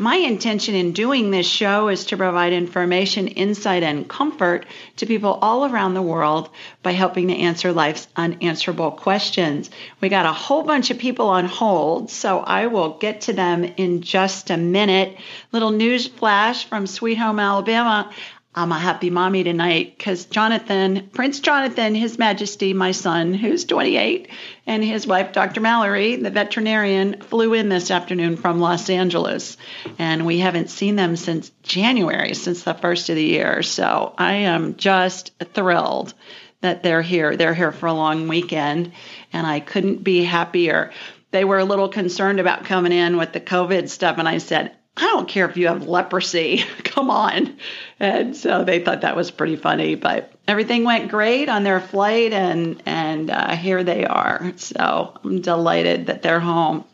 [0.00, 4.64] My intention in doing this show is to provide information, insight, and comfort
[4.98, 6.50] to people all around the world
[6.84, 9.70] by helping to answer life's unanswerable questions.
[10.00, 13.64] We got a whole bunch of people on hold, so I will get to them
[13.64, 15.16] in just a minute.
[15.50, 18.08] Little news flash from Sweet Home, Alabama.
[18.54, 24.28] I'm a happy mommy tonight because Jonathan, Prince Jonathan, His Majesty, my son, who's 28,
[24.66, 25.60] and his wife, Dr.
[25.60, 29.58] Mallory, the veterinarian, flew in this afternoon from Los Angeles.
[29.98, 33.62] And we haven't seen them since January, since the first of the year.
[33.62, 36.14] So I am just thrilled
[36.62, 37.36] that they're here.
[37.36, 38.92] They're here for a long weekend,
[39.32, 40.92] and I couldn't be happier.
[41.30, 44.72] They were a little concerned about coming in with the COVID stuff, and I said,
[45.00, 46.64] I don't care if you have leprosy.
[46.82, 47.56] Come on.
[48.00, 52.32] And so they thought that was pretty funny, but everything went great on their flight
[52.32, 54.52] and and uh, here they are.
[54.56, 56.84] So I'm delighted that they're home.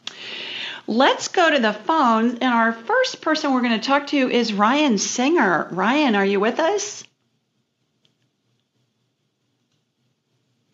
[0.87, 4.53] Let's go to the phones and our first person we're going to talk to is
[4.53, 5.69] Ryan Singer.
[5.71, 7.05] Ryan, are you with us?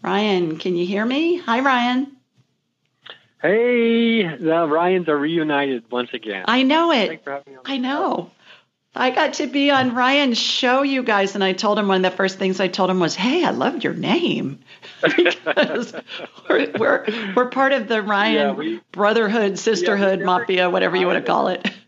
[0.03, 1.37] Ryan, can you hear me?
[1.37, 2.17] Hi Ryan.
[3.43, 6.45] Hey, the Ryans are reunited once again.
[6.47, 7.23] I know it.
[7.65, 8.31] I know.
[8.95, 12.11] I got to be on Ryan's show, you guys, and I told him one of
[12.11, 14.59] the first things I told him was, "Hey, I love your name,"
[15.17, 15.95] because
[16.49, 17.06] we're, we're,
[17.37, 21.31] we're part of the Ryan yeah, we, brotherhood, sisterhood, yeah, mafia, whatever you want to
[21.31, 21.69] call it.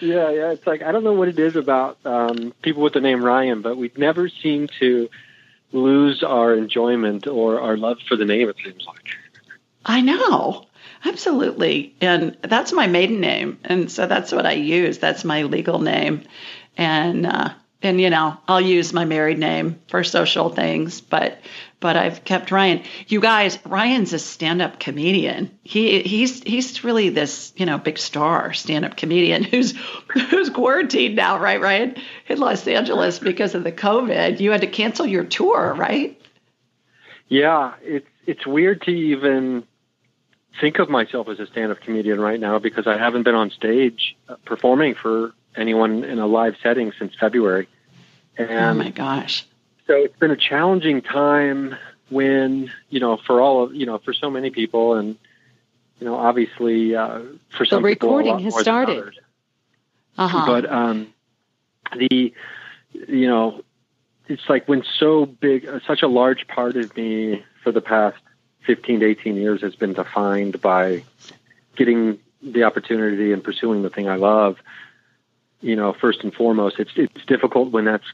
[0.00, 0.50] Yeah, yeah.
[0.50, 3.62] It's like I don't know what it is about um, people with the name Ryan,
[3.62, 5.08] but we never seem to
[5.70, 8.48] lose our enjoyment or our love for the name.
[8.48, 9.16] It seems like.
[9.84, 10.66] I know.
[11.04, 11.94] Absolutely.
[12.00, 13.58] And that's my maiden name.
[13.64, 14.98] And so that's what I use.
[14.98, 16.22] That's my legal name.
[16.76, 17.50] And uh,
[17.82, 21.38] and you know, I'll use my married name for social things, but
[21.78, 22.82] but I've kept Ryan.
[23.08, 25.50] You guys, Ryan's a stand-up comedian.
[25.62, 29.74] He he's he's really this, you know, big star stand-up comedian who's
[30.30, 31.96] who's quarantined now, right, Ryan?
[32.28, 34.40] In Los Angeles because of the COVID.
[34.40, 36.18] You had to cancel your tour, right?
[37.28, 39.64] Yeah, it's it's weird to even
[40.60, 44.16] think of myself as a stand-up comedian right now because I haven't been on stage
[44.28, 47.68] uh, performing for anyone in a live setting since February.
[48.36, 49.46] And oh my gosh!
[49.86, 51.76] So it's been a challenging time
[52.10, 55.16] when you know for all of you know for so many people and
[56.00, 59.14] you know obviously uh, for some the recording has started.
[60.18, 60.46] Uh-huh.
[60.46, 61.14] But um,
[61.96, 62.34] the
[62.92, 63.62] you know
[64.26, 68.16] it's like when so big, such a large part of me for the past
[68.66, 71.04] 15 to 18 years has been defined by
[71.76, 74.58] getting the opportunity and pursuing the thing I love.
[75.60, 78.04] You know, first and foremost, it's it's difficult when that's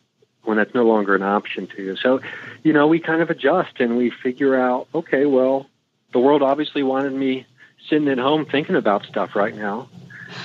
[0.44, 1.96] when that's no longer an option to you.
[1.96, 2.20] So,
[2.62, 5.66] you know, we kind of adjust and we figure out, okay, well,
[6.12, 7.46] the world obviously wanted me
[7.88, 9.88] sitting at home thinking about stuff right now.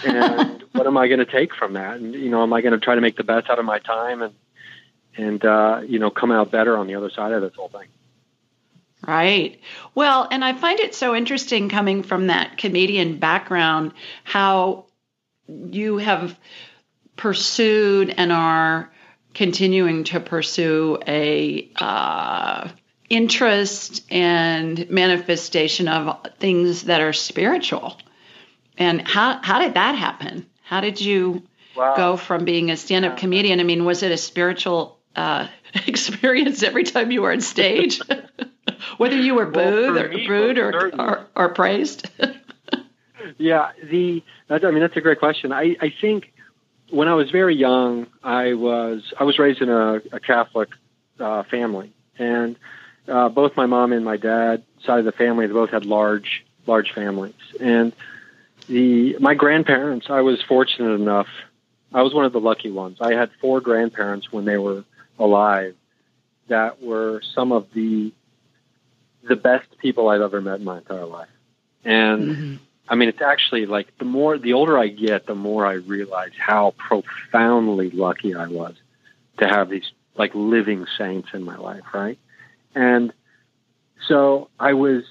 [0.05, 1.97] And what am I going to take from that?
[1.97, 3.79] And you know, am I going to try to make the best out of my
[3.79, 4.33] time and
[5.17, 7.87] and uh, you know, come out better on the other side of this whole thing?
[9.07, 9.59] Right.
[9.93, 13.93] Well, and I find it so interesting coming from that comedian background
[14.23, 14.85] how
[15.47, 16.37] you have
[17.15, 18.91] pursued and are
[19.33, 22.69] continuing to pursue a uh,
[23.09, 27.97] interest and manifestation of things that are spiritual.
[28.77, 30.47] And how how did that happen?
[30.63, 31.43] How did you
[31.75, 31.95] wow.
[31.95, 33.59] go from being a stand-up comedian?
[33.59, 35.47] I mean, was it a spiritual uh,
[35.87, 38.01] experience every time you were on stage?
[38.97, 42.09] whether you were booed well, or me, booed or, or, or praised?
[43.37, 45.51] yeah, the I mean that's a great question.
[45.51, 46.31] I I think
[46.89, 50.69] when I was very young, I was I was raised in a, a Catholic
[51.19, 52.55] uh, family, and
[53.07, 56.45] uh, both my mom and my dad side of the family they both had large
[56.65, 57.93] large families, and
[58.67, 60.07] the my grandparents.
[60.09, 61.27] I was fortunate enough.
[61.93, 62.97] I was one of the lucky ones.
[62.99, 64.83] I had four grandparents when they were
[65.17, 65.75] alive
[66.47, 68.11] that were some of the
[69.27, 71.29] the best people I've ever met in my entire life.
[71.83, 72.55] And mm-hmm.
[72.87, 76.31] I mean, it's actually like the more, the older I get, the more I realize
[76.37, 78.75] how profoundly lucky I was
[79.39, 82.17] to have these like living saints in my life, right?
[82.73, 83.11] And
[84.07, 85.03] so I was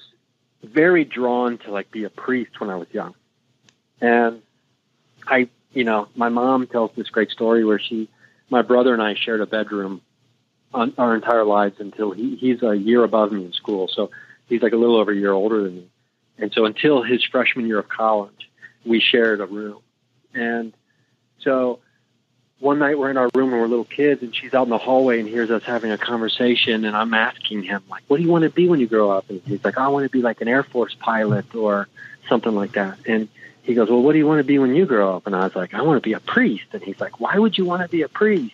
[0.63, 3.13] very drawn to like be a priest when I was young.
[4.01, 4.41] And
[5.27, 8.09] I, you know, my mom tells this great story where she,
[8.49, 10.01] my brother and I shared a bedroom
[10.75, 13.87] on our entire lives until he, he's a year above me in school.
[13.87, 14.11] So
[14.47, 15.89] he's like a little over a year older than me.
[16.37, 18.49] And so until his freshman year of college,
[18.85, 19.81] we shared a room.
[20.33, 20.73] And
[21.39, 21.79] so
[22.59, 24.77] one night we're in our room and we're little kids and she's out in the
[24.77, 28.29] hallway and hears us having a conversation and I'm asking him like, what do you
[28.29, 29.29] want to be when you grow up?
[29.29, 31.87] And he's like, I want to be like an Air Force pilot or
[32.27, 32.97] something like that.
[33.07, 33.29] And
[33.63, 35.25] he goes, well, what do you want to be when you grow up?
[35.25, 36.65] And I was like, I want to be a priest.
[36.73, 38.53] And he's like, why would you want to be a priest?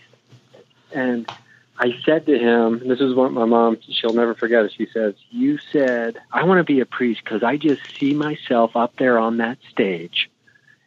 [0.93, 1.29] And
[1.81, 4.73] I said to him, this is what my mom, she'll never forget it.
[4.77, 8.75] She says, You said, I want to be a priest because I just see myself
[8.75, 10.29] up there on that stage.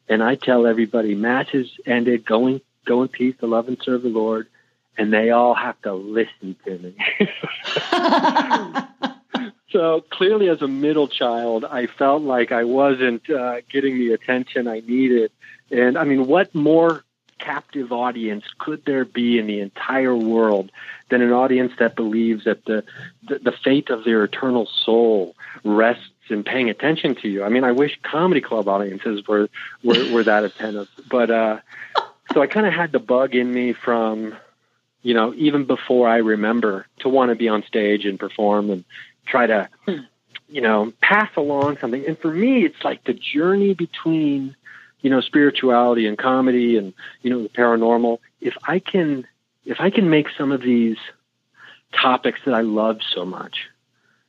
[0.09, 3.77] And I tell everybody, Mass has ended, go in, go in peace, to love and
[3.83, 4.47] serve the Lord.
[4.97, 6.97] And they all have to listen to me.
[9.71, 14.69] so clearly, as a middle child, I felt like I wasn't uh, getting the attention
[14.69, 15.33] I needed.
[15.73, 17.04] And I mean, what more
[17.39, 20.71] captive audience could there be in the entire world
[21.11, 22.85] than an audience that believes that the,
[23.29, 25.35] the, the fate of their eternal soul
[25.65, 27.45] rests in paying attention to you?
[27.45, 29.49] I mean, I wish comedy club audiences were
[29.83, 31.59] were, were that attentive, but uh,
[32.33, 34.35] so I kind of had the bug in me from
[35.03, 38.85] you know even before I remember to want to be on stage and perform and
[39.27, 39.69] try to
[40.49, 42.05] you know pass along something.
[42.07, 44.57] And for me, it's like the journey between
[45.05, 49.27] you know, spirituality and comedy and, you know, the paranormal, if I can,
[49.67, 50.97] if I can make some of these
[51.93, 53.69] topics that I love so much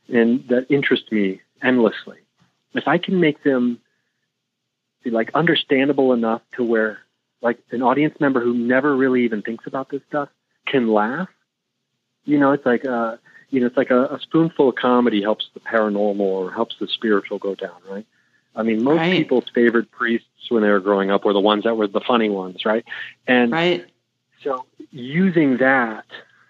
[0.10, 2.18] and that interest me endlessly,
[2.74, 3.80] if I can make them
[5.06, 7.00] like understandable enough to where
[7.42, 10.28] like an audience member who never really even thinks about this stuff
[10.68, 11.30] can laugh,
[12.26, 13.16] you know, it's like, uh,
[13.50, 16.88] you know, it's like a, a spoonful of comedy helps the paranormal or helps the
[16.90, 18.06] spiritual go down, right?
[18.56, 19.12] I mean, most right.
[19.12, 22.30] people's favorite priests when they were growing up were the ones that were the funny
[22.30, 22.86] ones, right?
[23.28, 23.86] And right.
[24.44, 26.06] so using that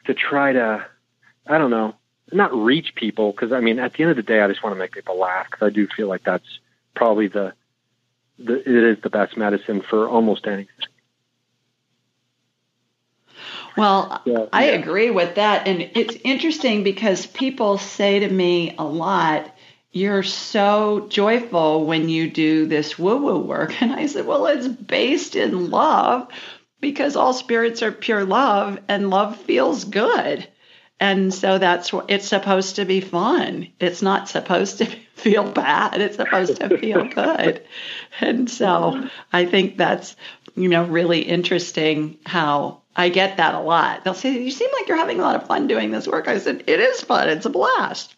[0.06, 0.86] to try to,
[1.48, 1.96] I don't know,
[2.32, 4.76] not reach people because I mean, at the end of the day, I just want
[4.76, 6.60] to make people laugh because I do feel like that's
[6.96, 7.54] probably the,
[8.38, 10.68] the it is the best medicine for almost anything.
[13.78, 14.78] Well, yeah, I yeah.
[14.78, 15.68] agree with that.
[15.68, 19.54] And it's interesting because people say to me a lot,
[19.96, 23.82] you're so joyful when you do this woo woo work.
[23.82, 26.28] And I said, well, it's based in love
[26.82, 30.46] because all spirits are pure love and love feels good.
[31.00, 33.70] And so that's what it's supposed to be fun.
[33.80, 36.02] It's not supposed to feel bad.
[36.02, 37.64] It's supposed to feel good.
[38.20, 40.18] And so I think that's,
[40.58, 44.04] you know, really interesting how I get that a lot.
[44.04, 46.28] They'll say, You seem like you're having a lot of fun doing this work.
[46.28, 47.30] I said, It is fun.
[47.30, 48.14] It's a blast.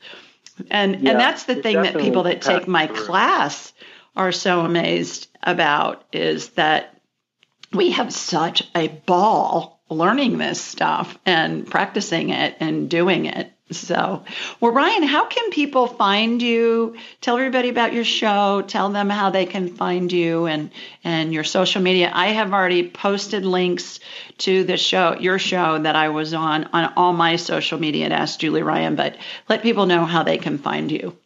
[0.70, 3.06] And yeah, and that's the thing that people that take my through.
[3.06, 3.74] class
[4.16, 7.00] are so amazed about is that
[7.74, 13.52] we have such a ball learning this stuff and practicing it and doing it.
[13.70, 14.24] So,
[14.62, 16.96] well, Ryan, how can people find you?
[17.20, 18.62] Tell everybody about your show.
[18.62, 20.72] Tell them how they can find you and
[21.04, 22.10] and your social media.
[22.14, 24.00] I have already posted links
[24.40, 28.14] to the show, your show that I was on, on all my social media at
[28.14, 28.96] Ask Julie Ryan.
[28.96, 29.18] But
[29.50, 31.18] let people know how they can find you.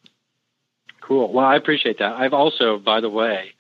[1.00, 1.32] Cool.
[1.32, 2.14] Well, I appreciate that.
[2.14, 3.52] I've also, by the way,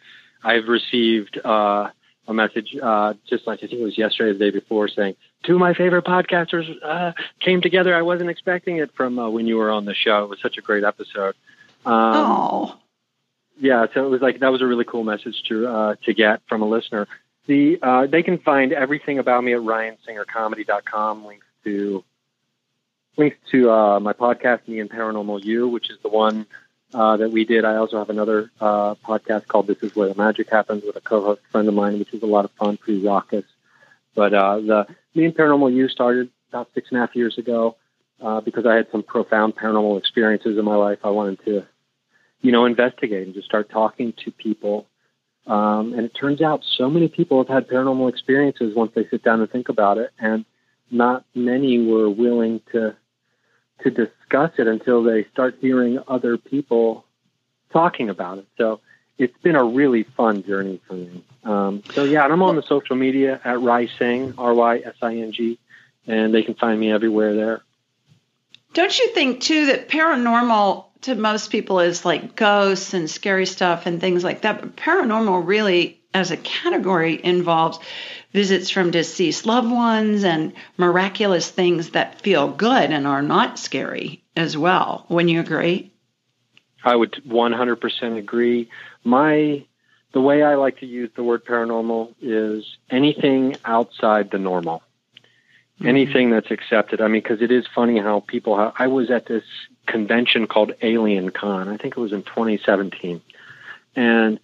[0.43, 1.89] I've received uh,
[2.27, 5.55] a message uh, just like I think it was yesterday, the day before, saying two
[5.55, 7.95] of my favorite podcasters uh, came together.
[7.95, 10.23] I wasn't expecting it from uh, when you were on the show.
[10.23, 11.35] It was such a great episode.
[11.85, 12.77] Um, oh.
[13.59, 16.41] Yeah, so it was like that was a really cool message to uh, to get
[16.47, 17.07] from a listener.
[17.45, 21.25] The uh, they can find everything about me at ryansingercomedy.com.
[21.25, 22.03] Links to
[23.17, 26.47] links to uh, my podcast, Me and Paranormal You, which is the one
[26.93, 27.65] uh, that we did.
[27.65, 31.01] I also have another uh, podcast called This Is Where the Magic Happens with a
[31.01, 33.45] co-host friend of mine, which is a lot of fun, pretty raucous.
[34.15, 37.75] But uh, the Me and Paranormal You started about six and a half years ago
[38.21, 40.99] uh, because I had some profound paranormal experiences in my life.
[41.03, 41.67] I wanted to,
[42.41, 44.87] you know, investigate and just start talking to people.
[45.47, 49.23] Um, and it turns out so many people have had paranormal experiences once they sit
[49.23, 50.45] down and think about it, and
[50.91, 52.95] not many were willing to
[53.83, 57.03] to discuss it until they start hearing other people
[57.73, 58.45] talking about it.
[58.57, 58.79] So
[59.21, 61.23] it's been a really fun journey for me.
[61.43, 65.17] Um, so yeah, and I'm on the social media at Rysing, R Y S I
[65.17, 65.59] N G,
[66.07, 67.61] and they can find me everywhere there.
[68.73, 73.85] Don't you think too that paranormal to most people is like ghosts and scary stuff
[73.85, 74.59] and things like that?
[74.59, 77.79] But paranormal really, as a category, involves
[78.33, 84.23] visits from deceased loved ones and miraculous things that feel good and are not scary
[84.35, 85.05] as well.
[85.09, 85.91] Wouldn't you agree?
[86.83, 88.69] I would 100% agree.
[89.03, 89.65] My
[90.13, 94.83] the way I like to use the word paranormal is anything outside the normal.
[95.75, 95.87] Mm-hmm.
[95.87, 97.01] Anything that's accepted.
[97.01, 98.57] I mean, because it is funny how people.
[98.57, 99.43] Have, I was at this
[99.85, 101.69] convention called Alien Con.
[101.69, 103.21] I think it was in 2017,
[103.95, 104.39] and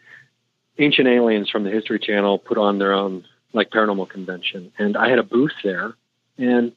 [0.79, 5.09] Ancient Aliens from the History Channel put on their own like paranormal convention, and I
[5.09, 5.93] had a booth there,
[6.37, 6.73] and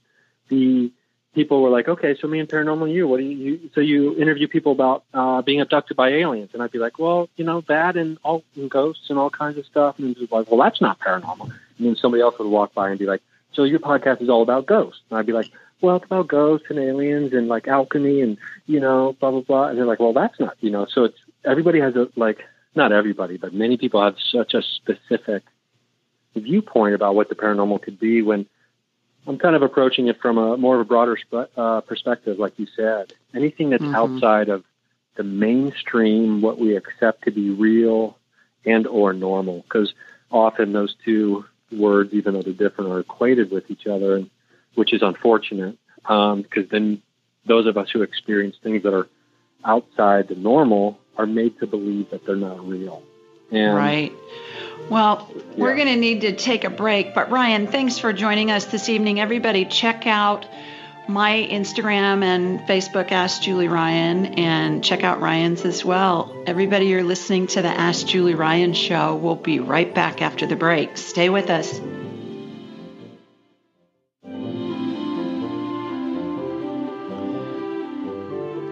[0.49, 0.93] the
[1.35, 4.17] people were like, okay, so me and paranormal, you, what do you, you so you
[4.17, 7.61] interview people about uh, being abducted by aliens, and I'd be like, well, you know,
[7.63, 10.81] that and all and ghosts and all kinds of stuff, and it's like, well, that's
[10.81, 11.51] not paranormal.
[11.79, 13.23] And then somebody else would walk by and be like,
[13.53, 16.67] so your podcast is all about ghosts, and I'd be like, well, it's about ghosts
[16.69, 20.13] and aliens and like alchemy and you know, blah blah blah, and they're like, well,
[20.13, 22.39] that's not, you know, so it's everybody has a like,
[22.75, 25.43] not everybody, but many people have such a specific
[26.35, 28.47] viewpoint about what the paranormal could be when
[29.27, 32.59] I'm kind of approaching it from a more of a broader sp- uh, perspective, like
[32.59, 33.13] you said.
[33.35, 33.95] Anything that's mm-hmm.
[33.95, 34.65] outside of
[35.17, 38.17] the mainstream, what we accept to be real
[38.65, 39.93] and or normal, because
[40.31, 44.31] often those two words, even though they're different, are equated with each other, and,
[44.75, 45.77] which is unfortunate.
[46.03, 47.03] Because um, then
[47.45, 49.09] those of us who experience things that are
[49.65, 53.03] outside the normal are made to believe that they're not real.
[53.53, 54.13] And right.
[54.89, 58.65] Well, we're going to need to take a break, but Ryan, thanks for joining us
[58.65, 59.21] this evening.
[59.21, 60.47] Everybody, check out
[61.09, 66.35] my Instagram and Facebook, Ask Julie Ryan, and check out Ryan's as well.
[66.47, 69.15] Everybody, you're listening to the Ask Julie Ryan show.
[69.15, 70.97] We'll be right back after the break.
[70.97, 71.81] Stay with us.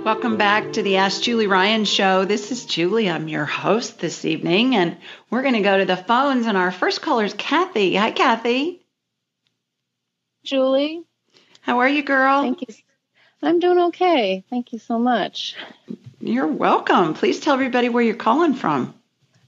[0.08, 2.24] Welcome back to the Ask Julie Ryan show.
[2.24, 3.10] This is Julie.
[3.10, 4.96] I'm your host this evening, and
[5.28, 6.46] we're going to go to the phones.
[6.46, 7.94] And our first caller is Kathy.
[7.94, 8.86] Hi, Kathy.
[10.42, 11.02] Julie.
[11.60, 12.40] How are you, girl?
[12.40, 12.68] Thank you.
[13.42, 14.44] I'm doing okay.
[14.48, 15.54] Thank you so much.
[16.20, 17.12] You're welcome.
[17.12, 18.94] Please tell everybody where you're calling from.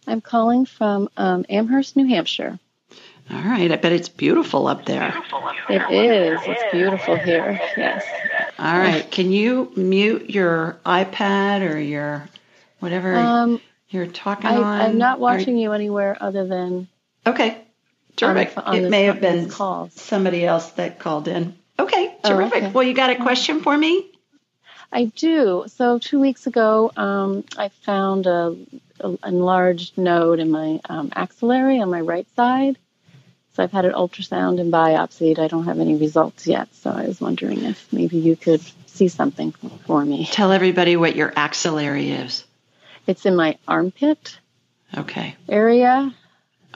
[0.07, 2.59] I'm calling from um, Amherst, New Hampshire.
[3.33, 3.71] All right.
[3.71, 5.15] I bet it's beautiful up there.
[5.69, 6.41] It is.
[6.45, 7.61] It's beautiful here.
[7.77, 8.05] Yes.
[8.59, 9.09] All right.
[9.11, 12.29] Can you mute your iPad or your
[12.81, 14.81] whatever um, you're talking I, on?
[14.81, 16.89] I'm not watching you anywhere other than.
[17.27, 17.59] Okay.
[18.17, 18.59] Terrific.
[18.59, 19.95] On, on it may have been calls.
[19.95, 21.55] somebody else that called in.
[21.79, 22.15] Okay.
[22.25, 22.63] Terrific.
[22.63, 22.73] Oh, okay.
[22.73, 24.11] Well, you got a question for me?
[24.93, 25.65] I do.
[25.69, 28.57] So two weeks ago, um, I found a,
[28.99, 32.77] a, enlarged node in my um, axillary on my right side.
[33.55, 35.39] So I've had an ultrasound and biopsied.
[35.39, 36.73] I don't have any results yet.
[36.75, 39.53] So I was wondering if maybe you could see something
[39.87, 40.27] for me.
[40.27, 42.45] Tell everybody what your axillary is.
[43.07, 44.39] It's in my armpit.
[44.97, 45.37] Okay.
[45.49, 46.15] Area.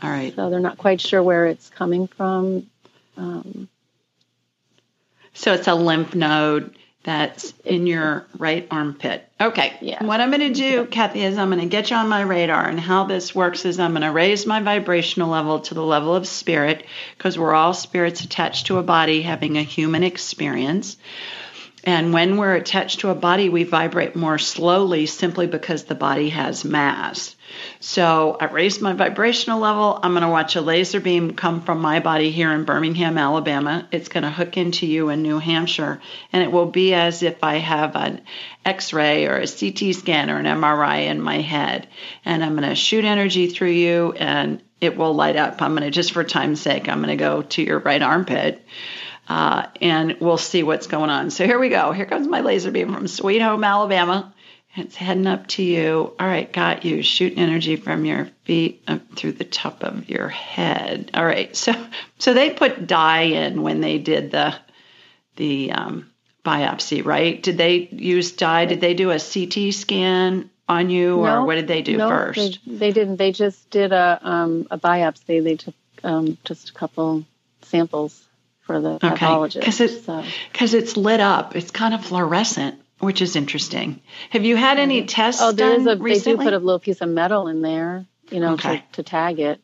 [0.02, 0.35] All right.
[0.35, 2.69] So they're not quite sure where it's coming from.
[3.16, 3.69] Um,
[5.33, 9.28] so it's a lymph node that's in your right armpit.
[9.40, 9.76] Okay.
[9.80, 10.02] Yeah.
[10.02, 12.66] What I'm going to do, Kathy, is I'm going to get you on my radar.
[12.66, 16.14] And how this works is I'm going to raise my vibrational level to the level
[16.14, 16.84] of spirit
[17.16, 20.96] because we're all spirits attached to a body having a human experience.
[21.84, 26.30] And when we're attached to a body, we vibrate more slowly simply because the body
[26.30, 27.34] has mass.
[27.80, 29.99] So I raised my vibrational level.
[30.02, 33.88] I'm going to watch a laser beam come from my body here in Birmingham, Alabama.
[33.90, 36.00] It's going to hook into you in New Hampshire,
[36.32, 38.23] and it will be as if I have an
[38.64, 41.88] x ray or a CT scan or an MRI in my head.
[42.25, 45.61] And I'm going to shoot energy through you, and it will light up.
[45.62, 48.64] I'm going to, just for time's sake, I'm going to go to your right armpit
[49.28, 51.30] uh, and we'll see what's going on.
[51.30, 51.92] So here we go.
[51.92, 54.34] Here comes my laser beam from Sweet Home, Alabama.
[54.76, 56.14] It's heading up to you.
[56.19, 57.02] All right, got you.
[57.02, 61.12] Shooting energy from your feet up through the top of your head.
[61.14, 61.54] All right.
[61.54, 61.73] So
[62.19, 64.54] so they put dye in when they did the
[65.37, 66.11] the um,
[66.45, 67.40] biopsy, right?
[67.40, 68.66] Did they use dye?
[68.66, 72.09] Did they do a CT scan on you, or no, what did they do no,
[72.09, 72.61] first?
[72.66, 73.16] They, they, didn't.
[73.16, 75.43] They just did a um, a biopsy.
[75.43, 77.25] They took um, just a couple
[77.62, 78.25] samples
[78.62, 79.11] for the okay.
[79.11, 79.64] pathologist.
[79.64, 80.25] Because it, so.
[80.78, 81.54] it's lit up.
[81.54, 84.00] It's kind of fluorescent, which is interesting.
[84.30, 86.37] Have you had any tests oh, there is a, recently?
[86.37, 88.78] They do put a little piece of metal in there, you know, okay.
[88.78, 89.61] to, to tag it.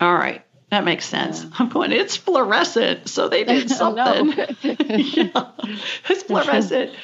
[0.00, 0.44] All right.
[0.70, 1.42] That makes sense.
[1.42, 1.50] Yeah.
[1.58, 3.08] I'm going, it's fluorescent.
[3.08, 4.32] So they did something.
[4.32, 4.46] yeah,
[6.08, 6.94] it's fluorescent.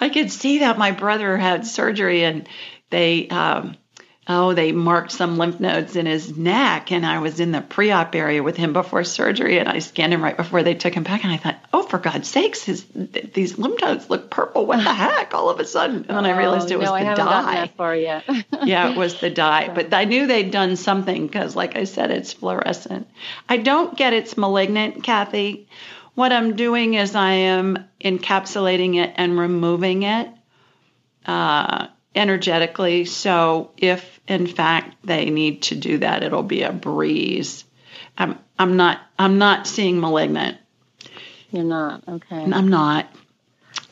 [0.00, 2.48] I could see that my brother had surgery and
[2.90, 3.76] they, um,
[4.28, 6.90] oh, they marked some lymph nodes in his neck.
[6.90, 10.12] And I was in the pre op area with him before surgery and I scanned
[10.12, 11.22] him right before they took him back.
[11.24, 14.66] And I thought, oh, for God's sakes, his, th- these lymph nodes look purple.
[14.66, 15.32] What the heck?
[15.34, 16.06] All of a sudden.
[16.08, 17.42] And then I realized it was no, the I haven't dye.
[17.42, 18.24] Gotten that far yet.
[18.64, 19.72] yeah, it was the dye.
[19.72, 23.08] But I knew they'd done something because, like I said, it's fluorescent.
[23.48, 25.68] I don't get it's malignant, Kathy.
[26.14, 30.28] What I'm doing is I am encapsulating it and removing it.
[31.26, 33.04] Uh, energetically.
[33.04, 37.64] So if in fact they need to do that, it'll be a breeze.
[38.16, 40.58] I'm I'm not I'm not seeing malignant.
[41.50, 42.42] You're not okay.
[42.42, 43.08] I'm not.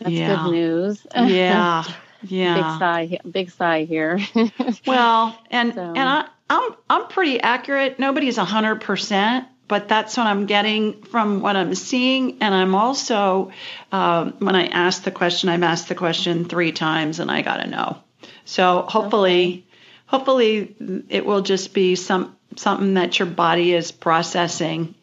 [0.01, 0.45] That's yeah.
[0.45, 1.07] good news.
[1.15, 1.85] Yeah.
[2.27, 2.55] Yeah.
[2.55, 3.19] big sigh.
[3.31, 4.19] Big sigh here.
[4.87, 7.99] well, and So- and I I'm I'm pretty accurate.
[7.99, 9.47] Nobody's a hundred percent.
[9.67, 13.51] But that's what I'm getting from what I'm seeing, and I'm also
[13.93, 17.57] um, when I ask the question, I've asked the question three times, and I got
[17.57, 17.97] to know.
[18.45, 19.67] So hopefully,
[20.07, 24.95] hopefully it will just be some something that your body is processing,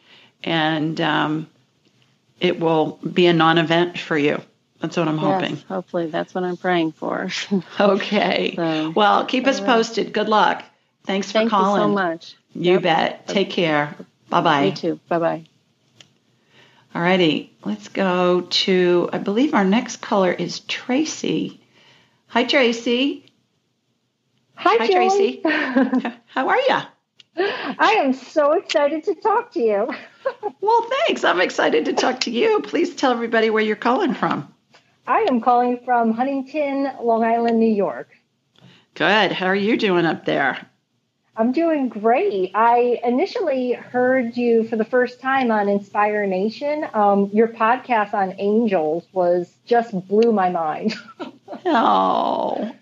[0.43, 1.47] and um,
[2.39, 4.41] it will be a non-event for you.
[4.79, 5.55] That's what I'm hoping.
[5.55, 7.29] Yes, hopefully that's what I'm praying for.
[7.79, 8.53] Okay.
[8.55, 10.11] So- well, keep us posted.
[10.13, 10.63] Good luck.
[11.03, 11.81] Thanks for Thank calling.
[11.81, 12.35] you so much.
[12.53, 12.81] You Yep.
[12.83, 13.27] bet.
[13.27, 13.95] Take care.
[14.29, 14.63] Bye bye.
[14.65, 14.99] You too.
[15.09, 15.43] Bye bye.
[16.93, 17.51] All righty.
[17.63, 21.59] Let's go to, I believe our next caller is Tracy.
[22.27, 23.25] Hi, Tracy.
[24.63, 25.41] Hi, Hi, Tracy.
[26.27, 26.77] How are you?
[27.35, 29.89] I am so excited to talk to you.
[30.61, 31.23] Well, thanks.
[31.23, 32.61] I'm excited to talk to you.
[32.61, 34.53] Please tell everybody where you're calling from.
[35.07, 38.09] I am calling from Huntington, Long Island, New York.
[38.93, 39.31] Good.
[39.31, 40.63] How are you doing up there?
[41.35, 42.51] I'm doing great.
[42.53, 46.85] I initially heard you for the first time on Inspire Nation.
[46.93, 50.93] Um, your podcast on angels was just blew my mind.
[51.65, 52.73] Oh.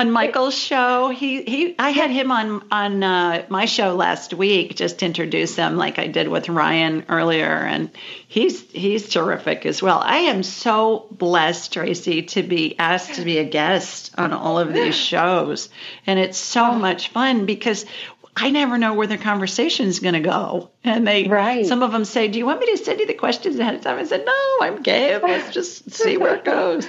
[0.00, 4.74] On Michael's show, he, he I had him on on uh, my show last week
[4.74, 7.90] just to introduce him like I did with Ryan earlier and
[8.26, 9.98] he's he's terrific as well.
[10.02, 14.72] I am so blessed Tracy to be asked to be a guest on all of
[14.72, 15.68] these shows
[16.06, 17.84] and it's so much fun because
[18.34, 20.70] I never know where the conversation is going to go.
[20.82, 21.66] And they, Right.
[21.66, 23.82] some of them say, "Do you want me to send you the questions ahead of
[23.82, 24.32] time?" I said, "No,
[24.62, 25.20] I'm game.
[25.22, 26.88] Let's just see where it goes."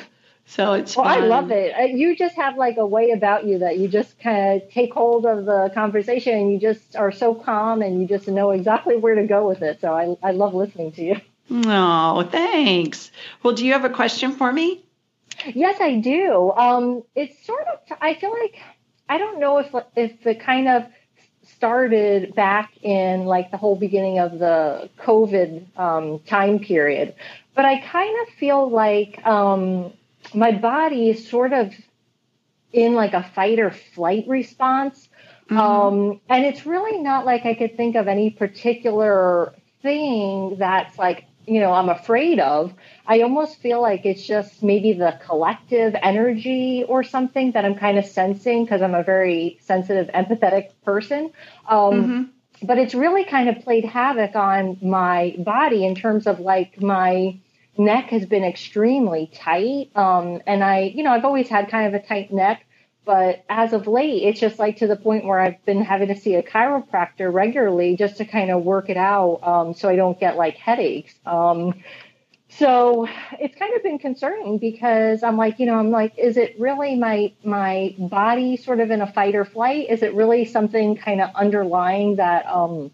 [0.52, 1.74] So it's well, I love it.
[1.74, 4.94] Uh, You just have like a way about you that you just kind of take
[4.94, 8.98] hold of the conversation and you just are so calm and you just know exactly
[8.98, 9.80] where to go with it.
[9.80, 11.22] So I, I love listening to you.
[11.50, 13.12] Oh, thanks.
[13.42, 14.84] Well, do you have a question for me?
[15.46, 16.52] Yes, I do.
[16.52, 17.98] Um, it's sort of.
[18.02, 18.60] I feel like
[19.08, 20.86] I don't know if if it kind of
[21.44, 27.16] started back in like the whole beginning of the COVID um, time period,
[27.56, 29.94] but I kind of feel like um,
[30.34, 31.74] my body is sort of
[32.74, 35.10] in like a fight or flight response.
[35.50, 41.26] Um, and it's really not like I could think of any particular thing that's like,
[41.46, 42.74] you know, I'm afraid of.
[43.06, 47.98] I almost feel like it's just maybe the collective energy or something that I'm kind
[47.98, 51.32] of sensing because I'm a very sensitive, empathetic person.
[51.68, 52.32] Um,
[52.64, 57.40] But it's really kind of played havoc on my body in terms of like my
[57.78, 59.92] neck has been extremely tight.
[59.96, 62.66] Um, and I, you know, I've always had kind of a tight neck.
[63.04, 66.16] But as of late, it's just like to the point where I've been having to
[66.16, 70.20] see a chiropractor regularly just to kind of work it out um, so I don't
[70.20, 71.16] get like headaches.
[71.26, 71.74] Um,
[72.52, 73.08] so
[73.40, 76.96] it's kind of been concerning because I'm like, you know, I'm like, is it really
[76.96, 79.88] my my body sort of in a fight or flight?
[79.90, 82.92] Is it really something kind of underlying that um,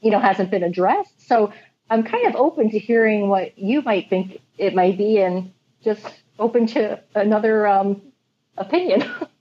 [0.00, 1.26] you know hasn't been addressed?
[1.28, 1.52] So
[1.90, 6.04] I'm kind of open to hearing what you might think it might be, and just
[6.38, 8.02] open to another um,
[8.56, 9.04] opinion.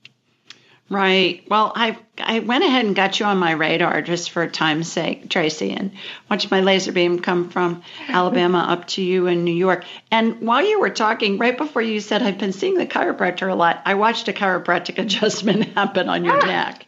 [0.90, 1.44] Right.
[1.50, 5.30] Well, I I went ahead and got you on my radar just for time's sake,
[5.30, 5.92] Tracy, and
[6.30, 9.84] watched my laser beam come from Alabama up to you in New York.
[10.12, 13.56] And while you were talking, right before you said I've been seeing the chiropractor a
[13.56, 16.86] lot, I watched a chiropractic adjustment happen on your neck,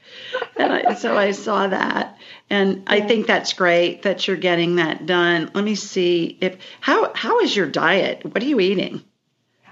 [0.58, 2.18] and I, so I saw that,
[2.50, 5.52] and I think that's great that you're getting that done.
[5.54, 8.24] Let me see if how how is your diet?
[8.26, 9.04] What are you eating?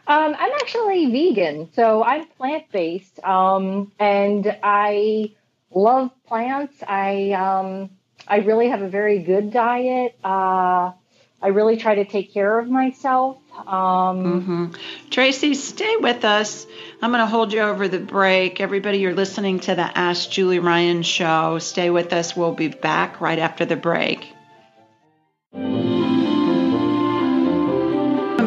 [0.10, 5.32] Um, I'm actually vegan, so I'm plant based, um, and I
[5.72, 6.82] love plants.
[6.88, 7.90] I um,
[8.28, 10.18] I really have a very good diet.
[10.24, 10.94] Uh,
[11.42, 13.38] I really try to take care of myself.
[13.66, 14.74] Um,
[15.10, 16.68] Tracy, stay with us.
[17.02, 18.62] I'm going to hold you over the break.
[18.62, 21.58] Everybody, you're listening to the Ask Julie Ryan show.
[21.60, 22.36] Stay with us.
[22.36, 24.34] We'll be back right after the break.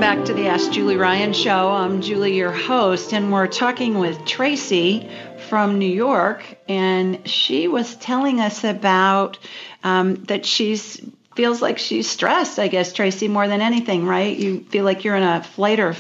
[0.01, 1.70] Welcome back to the Ask Julie Ryan show.
[1.70, 5.11] I'm Julie, your host, and we're talking with Tracy
[5.49, 9.38] from New York, and she was telling us about
[9.83, 11.01] um, that she's
[11.40, 12.59] feels like she's stressed.
[12.59, 14.37] I guess Tracy more than anything, right?
[14.37, 15.96] You feel like you're in a flight or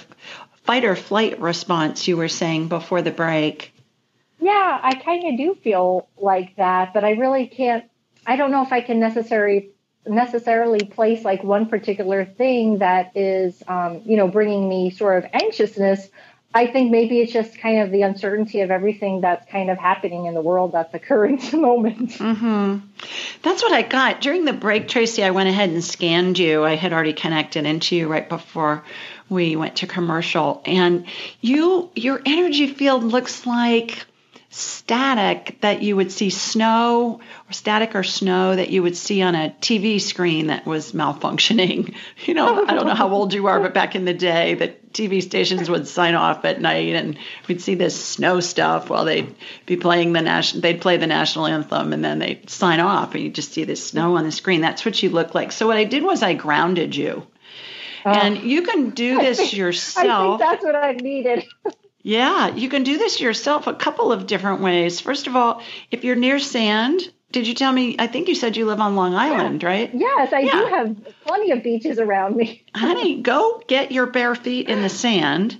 [0.64, 2.06] fight or flight response.
[2.06, 3.72] You were saying before the break.
[4.38, 7.86] Yeah, I kind of do feel like that, but I really can't.
[8.26, 9.70] I don't know if I can necessarily
[10.06, 15.30] necessarily place like one particular thing that is, um, you know, bringing me sort of
[15.32, 16.06] anxiousness.
[16.52, 20.26] I think maybe it's just kind of the uncertainty of everything that's kind of happening
[20.26, 22.10] in the world at the current moment.
[22.10, 22.78] Mm-hmm.
[23.42, 25.22] That's what I got during the break, Tracy.
[25.22, 26.64] I went ahead and scanned you.
[26.64, 28.82] I had already connected into you right before
[29.28, 31.06] we went to commercial, and
[31.40, 34.06] you, your energy field looks like
[34.52, 39.36] static that you would see snow or static or snow that you would see on
[39.36, 41.94] a TV screen that was malfunctioning.
[42.26, 44.74] You know, I don't know how old you are, but back in the day, the
[44.92, 49.34] TV stations would sign off at night and we'd see this snow stuff while they'd
[49.66, 53.22] be playing the national they'd play the national anthem and then they'd sign off and
[53.22, 54.60] you just see this snow on the screen.
[54.60, 55.52] That's what you look like.
[55.52, 57.26] So what I did was I grounded you.
[58.04, 60.40] Uh, and you can do this think, yourself.
[60.40, 61.44] I think that's what I needed.
[62.02, 65.00] Yeah, you can do this yourself a couple of different ways.
[65.00, 67.94] First of all, if you're near sand, did you tell me?
[67.98, 69.68] I think you said you live on Long Island, yeah.
[69.68, 69.90] right?
[69.94, 70.52] Yes, I yeah.
[70.52, 72.64] do have plenty of beaches around me.
[72.74, 75.56] Honey, go get your bare feet in the sand.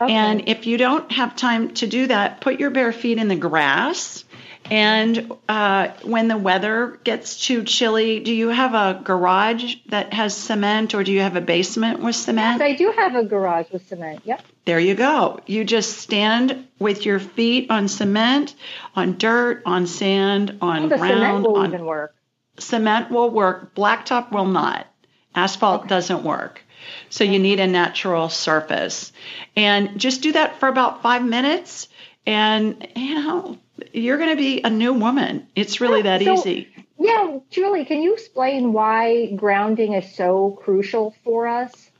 [0.00, 0.12] Okay.
[0.12, 3.36] And if you don't have time to do that, put your bare feet in the
[3.36, 4.24] grass.
[4.70, 10.36] And uh, when the weather gets too chilly, do you have a garage that has
[10.36, 12.60] cement or do you have a basement with cement?
[12.60, 14.22] Yes, I do have a garage with cement.
[14.24, 14.42] Yep.
[14.66, 15.40] There you go.
[15.46, 18.54] You just stand with your feet on cement,
[18.94, 21.14] on dirt, on sand, on oh, the ground.
[21.14, 22.14] Cement will on, even work.
[22.58, 23.74] Cement will work.
[23.74, 24.86] Blacktop will not.
[25.34, 25.88] Asphalt okay.
[25.88, 26.62] doesn't work.
[27.10, 29.12] So you need a natural surface.
[29.56, 31.88] And just do that for about five minutes.
[32.26, 33.58] And, you know,
[33.92, 35.46] you're going to be a new woman.
[35.54, 36.68] It's really that so, easy.
[36.98, 41.90] Yeah, Julie, can you explain why grounding is so crucial for us?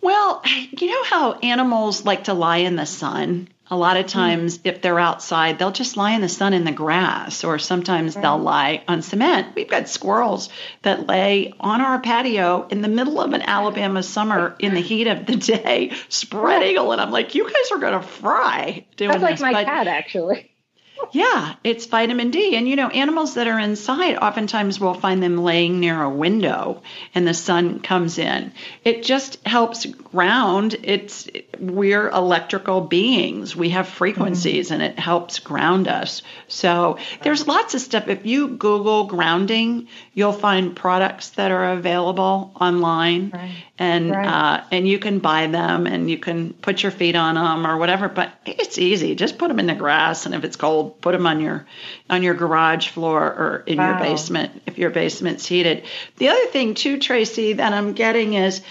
[0.00, 0.42] Well,
[0.78, 3.48] you know how animals like to lie in the sun?
[3.68, 4.10] A lot of mm.
[4.10, 4.60] times, mm.
[4.64, 8.22] if they're outside, they'll just lie in the sun in the grass, or sometimes right.
[8.22, 9.56] they'll lie on cement.
[9.56, 10.48] We've got squirrels
[10.82, 15.08] that lay on our patio in the middle of an Alabama summer in the heat
[15.08, 16.92] of the day, spread eagle.
[16.92, 19.42] And I'm like, you guys are going to fry doing That's like this.
[19.42, 20.52] my but, cat, actually.
[21.12, 22.56] Yeah, it's vitamin D.
[22.56, 26.82] And you know, animals that are inside, oftentimes we'll find them laying near a window
[27.14, 28.52] and the sun comes in.
[28.84, 30.76] It just helps ground.
[30.82, 31.28] It's
[31.58, 33.54] we're electrical beings.
[33.54, 34.80] We have frequencies mm-hmm.
[34.80, 36.22] and it helps ground us.
[36.48, 38.08] So there's lots of stuff.
[38.08, 43.30] If you Google grounding, you'll find products that are available online.
[43.30, 43.54] Right.
[43.78, 44.26] And right.
[44.26, 47.76] Uh, and you can buy them and you can put your feet on them or
[47.76, 48.08] whatever.
[48.08, 49.14] But it's easy.
[49.14, 51.66] Just put them in the grass, and if it's cold, put them on your
[52.08, 53.90] on your garage floor or in wow.
[53.90, 55.84] your basement if your basement's heated.
[56.16, 58.62] The other thing too, Tracy, that I'm getting is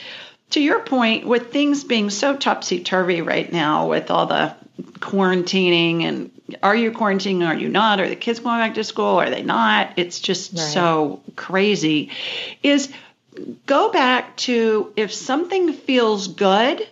[0.52, 4.56] to your point with things being so topsy turvy right now with all the
[5.00, 9.20] quarantining and are you quarantining are you not are the kids going back to school
[9.20, 10.60] are they not it's just right.
[10.60, 12.12] so crazy
[12.62, 12.91] is
[13.65, 16.88] go back to if something feels good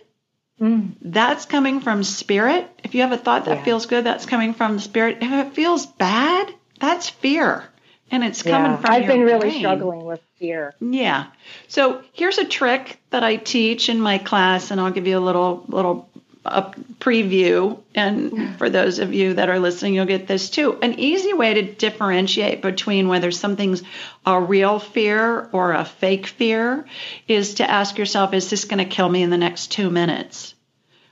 [0.60, 0.92] Mm.
[1.02, 2.68] That's coming from spirit.
[2.84, 3.64] If you have a thought that yeah.
[3.64, 5.18] feels good, that's coming from the spirit.
[5.20, 7.64] If it feels bad, that's fear.
[8.10, 8.76] And it's coming yeah.
[8.76, 9.58] from I've been really brain.
[9.58, 10.74] struggling with fear.
[10.80, 11.26] Yeah.
[11.68, 15.20] So here's a trick that I teach in my class, and I'll give you a
[15.20, 16.08] little little
[16.44, 16.62] a
[17.00, 17.80] preview.
[17.94, 20.78] And for those of you that are listening, you'll get this too.
[20.82, 23.82] An easy way to differentiate between whether something's
[24.26, 26.84] a real fear or a fake fear
[27.26, 30.54] is to ask yourself, is this going to kill me in the next two minutes?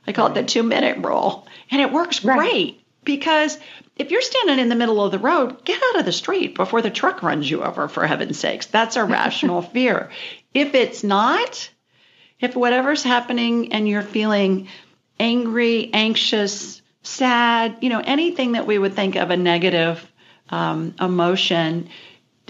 [0.05, 1.47] I call it the two minute rule.
[1.71, 2.37] And it works right.
[2.37, 3.57] great because
[3.95, 6.81] if you're standing in the middle of the road, get out of the street before
[6.81, 8.65] the truck runs you over, for heaven's sakes.
[8.65, 10.09] That's a rational fear.
[10.53, 11.69] If it's not,
[12.39, 14.67] if whatever's happening and you're feeling
[15.23, 20.05] angry, anxious, sad, you know, anything that we would think of a negative
[20.49, 21.89] um, emotion,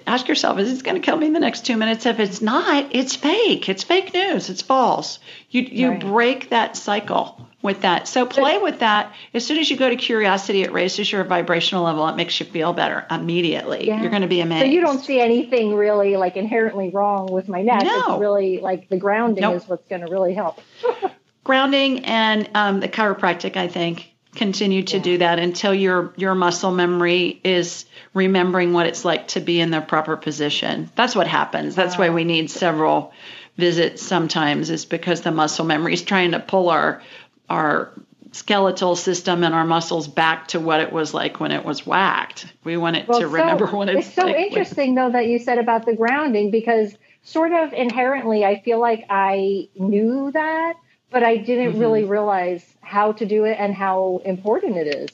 [0.07, 2.07] ask yourself, is this going to kill me in the next two minutes?
[2.07, 3.69] If it's not, it's fake.
[3.69, 4.49] It's fake news.
[4.49, 5.19] It's false.
[5.51, 5.99] You you right.
[5.99, 8.07] break that cycle with that.
[8.07, 9.13] So play with that.
[9.35, 12.07] As soon as you go to curiosity, it raises your vibrational level.
[12.07, 13.87] It makes you feel better immediately.
[13.87, 14.01] Yeah.
[14.01, 14.65] You're going to be amazed.
[14.65, 17.83] So you don't see anything really like inherently wrong with my neck.
[17.83, 17.99] No.
[17.99, 19.57] It's really like the grounding nope.
[19.57, 20.59] is what's going to really help.
[21.43, 25.03] grounding and um, the chiropractic, I think, continue to yeah.
[25.03, 29.71] do that until your your muscle memory is remembering what it's like to be in
[29.71, 30.89] the proper position.
[30.95, 31.75] That's what happens.
[31.75, 32.05] That's wow.
[32.05, 33.13] why we need several
[33.57, 37.01] visits sometimes is because the muscle memory is trying to pull our
[37.49, 37.91] our
[38.31, 42.51] skeletal system and our muscles back to what it was like when it was whacked.
[42.63, 44.07] We want it well, to so, remember when it's.
[44.07, 48.43] It's so like interesting though that you said about the grounding because sort of inherently
[48.43, 50.73] I feel like I knew that,
[51.13, 51.79] but I didn't mm-hmm.
[51.79, 55.09] really realize how to do it and how important it is.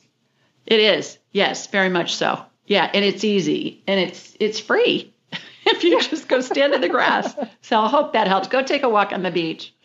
[0.65, 1.19] It is.
[1.33, 2.41] Yes, very much so.
[2.65, 5.13] Yeah, and it's easy and it's it's free
[5.65, 7.35] if you just go stand in the grass.
[7.61, 8.47] So I hope that helps.
[8.47, 9.75] Go take a walk on the beach.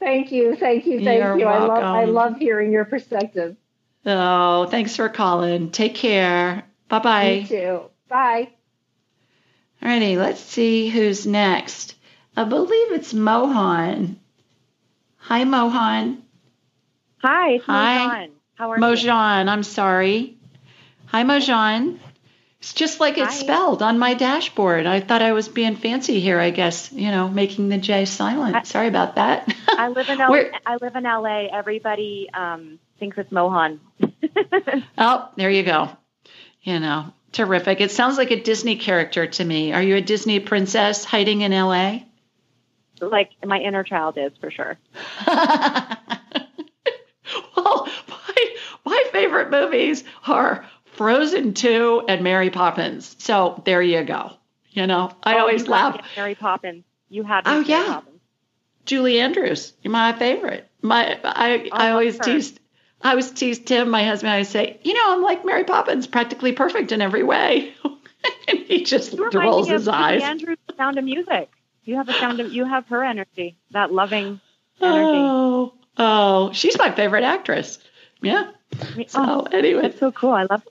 [0.00, 1.46] Thank you, thank you, thank You're you.
[1.46, 1.70] Welcome.
[1.70, 3.56] I love I love hearing your perspective.
[4.04, 5.70] Oh, thanks for calling.
[5.70, 6.64] Take care.
[6.88, 7.30] Bye bye.
[7.30, 7.80] You too.
[8.08, 8.48] Bye.
[9.80, 11.94] Alrighty, let's see who's next.
[12.36, 14.18] I believe it's Mohan.
[15.24, 16.22] Hi, Mohan.
[17.22, 17.94] Hi, it's Hi.
[17.96, 18.30] Mohan.
[18.56, 19.08] How are Mojan, you?
[19.08, 20.36] Mojan, I'm sorry.
[21.06, 21.98] Hi, Mojan.
[22.60, 23.40] It's just like it's Hi.
[23.40, 24.84] spelled on my dashboard.
[24.84, 28.54] I thought I was being fancy here, I guess, you know, making the J silent.
[28.54, 29.50] I, Sorry about that.
[29.68, 30.42] I live in LA.
[30.66, 31.46] I live in LA.
[31.50, 33.80] Everybody um, thinks it's Mohan.
[34.98, 35.88] oh, there you go.
[36.62, 37.80] You know, terrific.
[37.80, 39.72] It sounds like a Disney character to me.
[39.72, 42.00] Are you a Disney princess hiding in LA?
[43.10, 44.78] Like my inner child is for sure.
[47.56, 53.16] well, my, my favorite movies are Frozen 2 and Mary Poppins.
[53.18, 54.32] So there you go.
[54.70, 56.00] You know, I oh, always laugh.
[56.16, 56.84] Mary Poppins.
[57.08, 57.86] You had Oh Mary yeah.
[57.86, 58.20] Poppins.
[58.84, 60.68] Julie Andrews, you're my favorite.
[60.82, 62.24] My I oh, I, I always her.
[62.24, 62.60] teased
[63.00, 66.52] I always teased Tim, my husband, I say, you know, I'm like Mary Poppins, practically
[66.52, 67.74] perfect in every way.
[68.48, 70.22] and he just rolls his eyes.
[70.22, 71.50] Andrews sound of music.
[71.84, 74.40] You have a sound of you have her energy, that loving
[74.80, 75.18] energy.
[75.18, 77.78] Oh, oh, she's my favorite actress.
[78.22, 78.50] Yeah.
[79.06, 80.32] So oh, anyway, that's so cool.
[80.32, 80.62] I love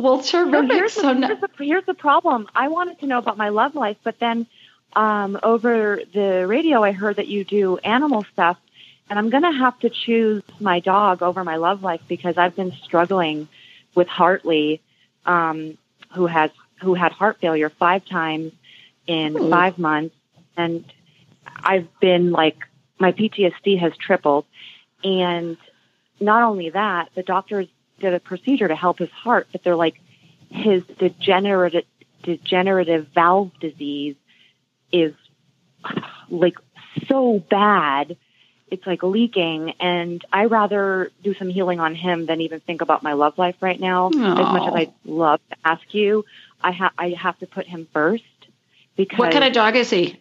[0.00, 0.70] well, terrific.
[0.70, 2.48] So here's, so the, here's, the, here's the problem.
[2.54, 4.46] I wanted to know about my love life, but then
[4.94, 8.58] um, over the radio, I heard that you do animal stuff,
[9.10, 12.56] and I'm going to have to choose my dog over my love life because I've
[12.56, 13.48] been struggling
[13.94, 14.80] with Hartley,
[15.26, 15.76] um,
[16.14, 18.52] who has who had heart failure five times
[19.06, 19.50] in Ooh.
[19.50, 20.14] five months,
[20.60, 20.84] and
[21.62, 22.58] I've been like
[22.98, 24.44] my PTSD has tripled,
[25.02, 25.56] and
[26.20, 27.66] not only that, the doctors
[27.98, 30.00] did a procedure to help his heart, but they're like
[30.50, 31.84] his degenerative
[32.22, 34.16] degenerative valve disease
[34.92, 35.14] is
[36.28, 36.56] like
[37.08, 38.16] so bad.
[38.70, 39.74] It's like leaking.
[39.80, 43.56] And i rather do some healing on him than even think about my love life
[43.60, 44.10] right now.
[44.10, 44.32] Aww.
[44.32, 46.24] as much as i love to ask you
[46.62, 48.24] i have i have to put him first
[48.96, 50.20] because what kind of dog is he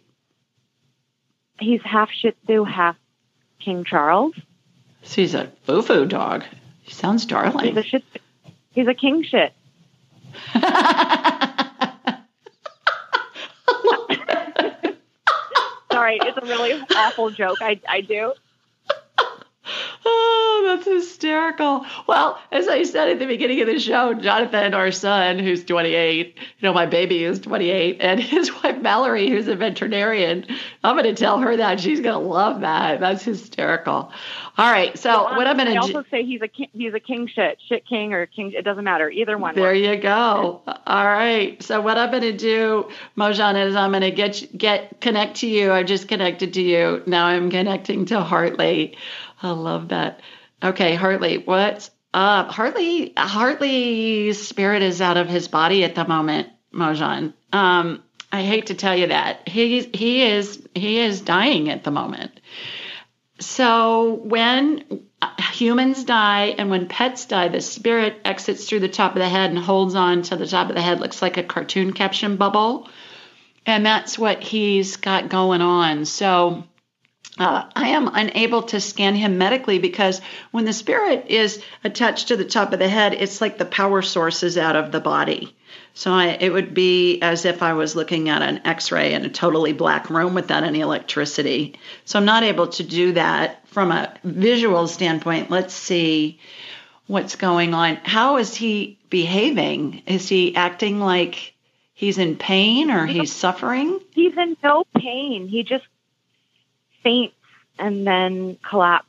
[1.60, 2.96] he's half shih tzu half
[3.60, 4.34] king charles
[5.04, 6.44] so he's a foo-foo dog
[6.90, 7.76] he sounds darling.
[7.76, 8.04] He's a shit.
[8.72, 9.54] He's a king shit.
[15.92, 17.62] Sorry, it's a really awful joke.
[17.62, 18.34] I I do.
[20.12, 21.86] Oh, that's hysterical.
[22.08, 26.36] Well, as I said at the beginning of the show, Jonathan, our son, who's 28,
[26.36, 30.46] you know, my baby is 28, and his wife Mallory, who's a veterinarian,
[30.84, 31.80] I'm going to tell her that.
[31.80, 33.00] She's going to love that.
[33.00, 34.12] That's hysterical.
[34.58, 34.98] All right.
[34.98, 37.60] So well, what I'm going to also say he's a king, he's a king shit,
[37.68, 38.54] shit king or king.
[38.54, 39.10] It doesn't matter.
[39.10, 39.56] Either one.
[39.56, 39.80] There works.
[39.80, 40.62] you go.
[40.66, 41.62] All right.
[41.64, 45.48] So what I'm going to do, Mojan, is I'm going to get get connect to
[45.48, 45.72] you.
[45.72, 47.04] I just connected to you.
[47.06, 48.98] Now I'm connecting to Hartley.
[49.42, 50.22] I love that.
[50.62, 52.52] Okay, Hartley, what's up?
[52.52, 57.34] Hartley, Hartley's spirit is out of his body at the moment, Mojan.
[57.54, 61.92] Um, I hate to tell you that he he is he is dying at the
[61.92, 62.40] moment.
[63.40, 64.84] So when
[65.52, 69.50] humans die and when pets die, the spirit exits through the top of the head
[69.50, 72.90] and holds on to the top of the head, looks like a cartoon caption bubble,
[73.66, 76.06] and that's what he's got going on.
[76.06, 76.66] So
[77.40, 80.20] uh, I am unable to scan him medically because
[80.52, 84.02] when the spirit is attached to the top of the head, it's like the power
[84.02, 85.56] source is out of the body.
[85.94, 89.26] So I, it would be as if I was looking at an x ray in
[89.26, 91.80] a totally black room without any electricity.
[92.04, 95.50] So I'm not able to do that from a visual standpoint.
[95.50, 96.40] Let's see
[97.08, 97.98] what's going on.
[98.04, 100.04] How is he behaving?
[100.08, 101.54] Is he acting like
[101.94, 104.00] he's in pain or he's suffering?
[104.12, 105.48] He's in no pain.
[105.48, 105.86] He just
[107.04, 107.34] faint
[107.78, 109.06] and then collapse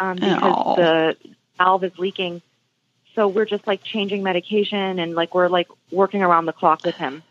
[0.00, 0.76] um, because Aww.
[0.76, 1.16] the
[1.58, 2.42] valve is leaking.
[3.14, 6.94] So we're just like changing medication and like we're like working around the clock with
[6.94, 7.22] him.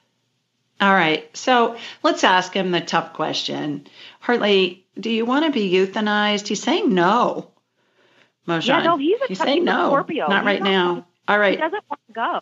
[0.79, 1.35] All right.
[1.35, 3.87] So let's ask him the tough question.
[4.19, 6.47] Hartley, do you want to be euthanized?
[6.47, 7.51] He's saying no.
[8.47, 8.67] Mojan.
[8.67, 9.89] Yeah, no, he's, a, he's saying no.
[9.89, 10.27] Scorpio.
[10.27, 11.07] Not he's right not, now.
[11.27, 11.53] All right.
[11.53, 12.39] He doesn't want to go.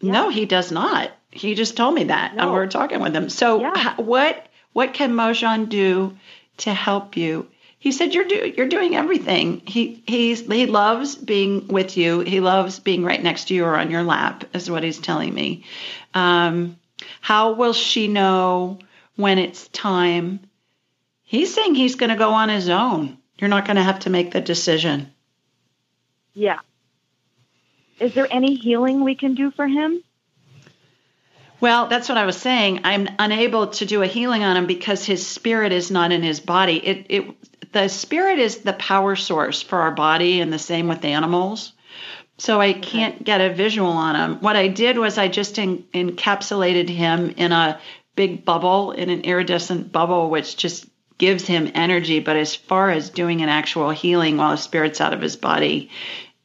[0.00, 0.12] Yeah.
[0.12, 1.10] No, he does not.
[1.30, 2.44] He just told me that, no.
[2.44, 3.28] and we're talking with him.
[3.28, 3.96] So, yeah.
[3.96, 6.16] what What can Mojan do
[6.58, 7.48] to help you?
[7.78, 9.62] He said, "You're do, you're doing everything.
[9.66, 12.20] He he's he loves being with you.
[12.20, 15.32] He loves being right next to you or on your lap, is what he's telling
[15.32, 15.64] me.
[16.14, 16.76] Um,
[17.20, 18.78] how will she know
[19.16, 20.40] when it's time?
[21.22, 23.18] He's saying he's going to go on his own.
[23.38, 25.12] You're not going to have to make the decision.
[26.34, 26.58] Yeah.
[28.00, 30.02] Is there any healing we can do for him?
[31.60, 32.80] Well, that's what I was saying.
[32.84, 36.40] I'm unable to do a healing on him because his spirit is not in his
[36.40, 36.76] body.
[36.76, 41.04] It, it the spirit is the power source for our body, and the same with
[41.04, 41.72] animals.
[42.38, 44.40] So I can't get a visual on him.
[44.40, 47.80] What I did was I just in, encapsulated him in a
[48.14, 50.86] big bubble, in an iridescent bubble, which just
[51.18, 52.20] gives him energy.
[52.20, 55.90] But as far as doing an actual healing while his spirit's out of his body,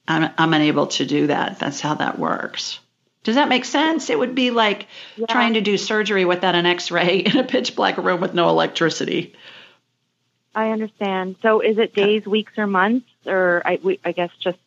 [0.07, 1.59] I'm, I'm unable to do that.
[1.59, 2.79] That's how that works.
[3.23, 4.09] Does that make sense?
[4.09, 5.27] It would be like yeah.
[5.27, 8.49] trying to do surgery without an x ray in a pitch black room with no
[8.49, 9.33] electricity.
[10.55, 11.37] I understand.
[11.41, 13.07] So is it days, weeks, or months?
[13.25, 14.59] Or I, we, I guess just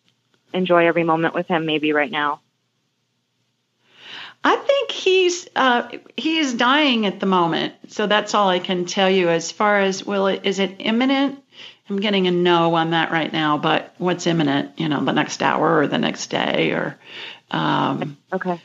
[0.52, 2.40] enjoy every moment with him maybe right now?
[4.42, 8.84] I think he's uh, he is dying at the moment, so that's all I can
[8.84, 9.28] tell you.
[9.28, 11.42] As far as will it is it imminent?
[11.88, 14.78] I'm getting a no on that right now, but what's imminent?
[14.78, 16.98] You know, the next hour or the next day or.
[17.50, 18.60] Um, okay.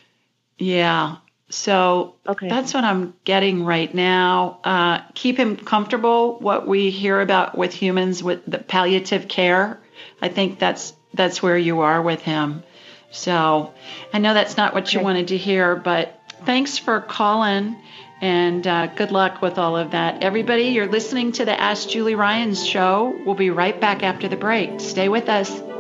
[0.58, 1.18] Yeah.
[1.50, 2.48] So okay.
[2.48, 4.60] that's what I'm getting right now.
[4.64, 6.40] Uh, keep him comfortable.
[6.40, 9.80] What we hear about with humans with the palliative care,
[10.22, 12.64] I think that's that's where you are with him.
[13.12, 13.74] So
[14.14, 14.98] I know that's not what okay.
[14.98, 17.76] you wanted to hear, but thanks for calling
[18.22, 20.24] and uh, good luck with all of that.
[20.24, 23.20] Everybody, you're listening to the Ask Julie Ryan's show.
[23.26, 24.80] We'll be right back after the break.
[24.80, 25.71] Stay with us.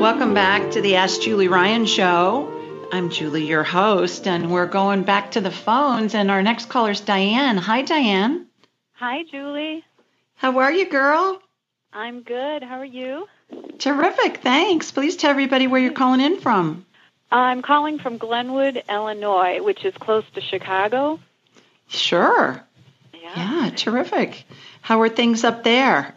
[0.00, 2.88] Welcome back to the Ask Julie Ryan show.
[2.90, 6.14] I'm Julie, your host, and we're going back to the phones.
[6.14, 7.58] And our next caller is Diane.
[7.58, 8.46] Hi, Diane.
[8.94, 9.84] Hi, Julie.
[10.36, 11.42] How are you, girl?
[11.92, 12.62] I'm good.
[12.62, 13.28] How are you?
[13.78, 14.38] Terrific.
[14.38, 14.90] Thanks.
[14.90, 16.86] Please tell everybody where you're calling in from.
[17.30, 21.20] I'm calling from Glenwood, Illinois, which is close to Chicago.
[21.88, 22.58] Sure.
[23.12, 23.64] Yeah.
[23.64, 24.44] Yeah, terrific.
[24.80, 26.14] How are things up there?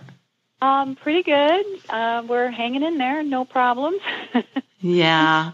[0.64, 1.66] Um, pretty good.
[1.90, 4.00] Uh, we're hanging in there, no problems.
[4.80, 5.52] yeah.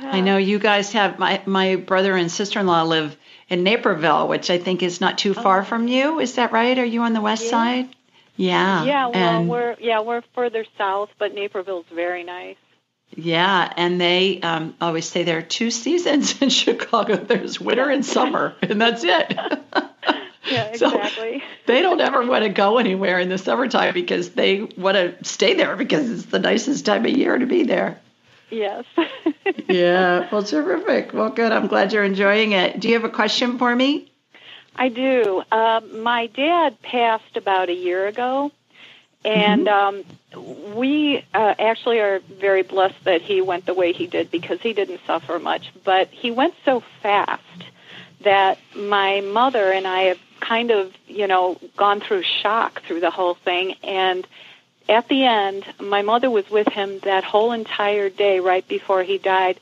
[0.00, 3.16] I know you guys have my my brother and sister-in-law live
[3.48, 5.64] in Naperville, which I think is not too far oh.
[5.64, 6.20] from you.
[6.20, 6.78] Is that right?
[6.78, 7.50] Are you on the west yeah.
[7.50, 7.88] side?
[8.36, 8.84] Yeah.
[8.84, 12.56] Yeah, well, and, we're yeah, we're further south, but Naperville's very nice.
[13.14, 17.16] Yeah, and they um, always say there are two seasons in Chicago.
[17.16, 19.38] There's winter and summer, and that's it.
[20.50, 21.38] yeah, exactly.
[21.38, 25.24] So they don't ever want to go anywhere in the summertime because they want to
[25.24, 28.00] stay there because it's the nicest time of year to be there.
[28.50, 28.84] Yes.
[29.68, 31.14] yeah, well, terrific.
[31.14, 31.52] Well, good.
[31.52, 32.80] I'm glad you're enjoying it.
[32.80, 34.12] Do you have a question for me?
[34.76, 35.42] I do.
[35.50, 38.52] Uh, my dad passed about a year ago,
[39.24, 40.38] and mm-hmm.
[40.38, 44.60] um, we uh, actually are very blessed that he went the way he did because
[44.60, 45.72] he didn't suffer much.
[45.84, 47.42] But he went so fast
[48.22, 53.10] that my mother and I have kind of, you know, gone through shock through the
[53.10, 53.74] whole thing.
[53.82, 54.26] And
[54.88, 59.18] at the end, my mother was with him that whole entire day right before he
[59.18, 59.58] died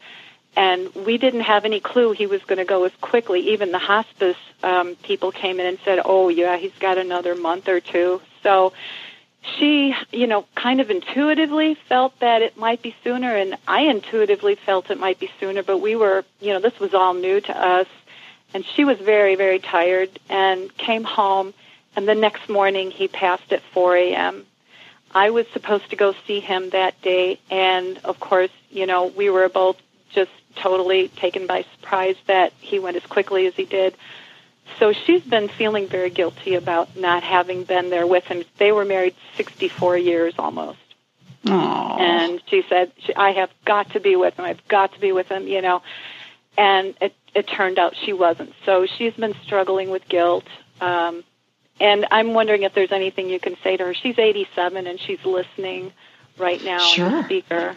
[0.57, 3.53] and we didn't have any clue he was going to go as quickly.
[3.53, 7.69] Even the hospice um, people came in and said, "Oh, yeah, he's got another month
[7.69, 8.21] or two.
[8.43, 8.73] So
[9.43, 14.57] she, you know, kind of intuitively felt that it might be sooner, and I intuitively
[14.57, 15.63] felt it might be sooner.
[15.63, 17.87] But we were, you know, this was all new to us,
[18.55, 21.55] and she was very, very tired and came home.
[21.97, 24.47] And the next morning, he passed at 4 a.m.
[25.13, 29.29] I was supposed to go see him that day, and of course, you know, we
[29.29, 29.77] were both
[30.13, 33.97] just totally taken by surprise that he went as quickly as he did.
[34.79, 38.45] So she's been feeling very guilty about not having been there with him.
[38.59, 40.79] They were married 64 years almost.
[41.45, 42.01] Aww.
[42.01, 44.45] And she said, I have got to be with him.
[44.45, 45.83] I've got to be with him, you know.
[46.57, 48.53] And it, it turned out she wasn't.
[48.65, 50.45] So she's been struggling with guilt.
[50.81, 51.25] Um,
[51.79, 53.95] and I'm wondering if there's anything you can say to her.
[53.95, 55.93] She's 87 and she's listening
[56.39, 57.07] right now sure.
[57.07, 57.77] on the speaker.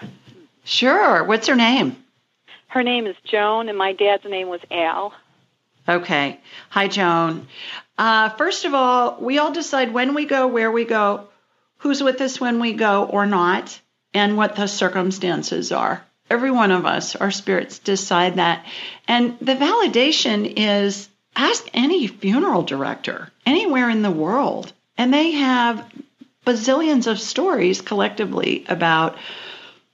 [0.66, 1.24] Sure.
[1.24, 1.98] What's her name?
[2.68, 5.14] Her name is Joan, and my dad's name was Al.
[5.88, 6.40] Okay.
[6.70, 7.48] Hi, Joan.
[7.98, 11.28] Uh, first of all, we all decide when we go, where we go,
[11.78, 13.80] who's with us when we go or not,
[14.14, 16.04] and what the circumstances are.
[16.34, 18.66] Every one of us, our spirits decide that.
[19.08, 25.86] And the validation is ask any funeral director anywhere in the world, and they have
[26.46, 29.18] bazillions of stories collectively about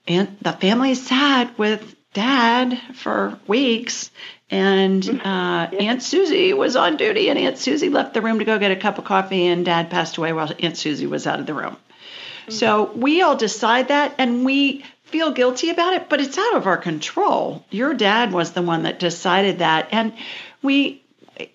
[0.10, 4.10] and the family is sad with dad for weeks.
[4.50, 5.80] And uh, yeah.
[5.80, 8.76] Aunt Susie was on duty, and Aunt Susie left the room to go get a
[8.76, 11.76] cup of coffee, and Dad passed away while Aunt Susie was out of the room.
[11.76, 12.52] Mm-hmm.
[12.54, 16.68] So we all decide that, and we feel guilty about it, but it's out of
[16.68, 17.66] our control.
[17.70, 20.14] Your dad was the one that decided that, and
[20.62, 21.04] we.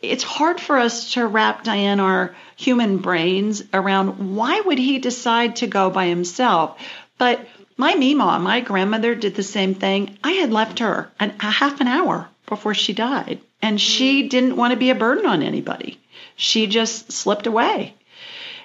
[0.01, 5.57] It's hard for us to wrap Diane our human brains around why would he decide
[5.57, 6.79] to go by himself.
[7.19, 7.47] But
[7.77, 10.17] my Mima, my grandmother, did the same thing.
[10.25, 14.29] I had left her an, a half an hour before she died, and she mm-hmm.
[14.29, 16.01] didn't want to be a burden on anybody.
[16.37, 17.95] She just slipped away.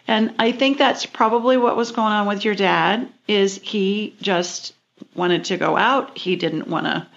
[0.08, 4.74] And I think that's probably what was going on with your dad is he just
[5.16, 6.18] wanted to go out.
[6.18, 7.08] He didn't want to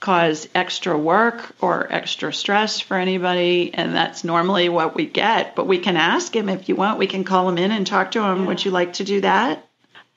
[0.00, 5.66] cause extra work or extra stress for anybody and that's normally what we get but
[5.66, 8.20] we can ask him if you want we can call him in and talk to
[8.22, 8.46] him yeah.
[8.46, 9.66] would you like to do that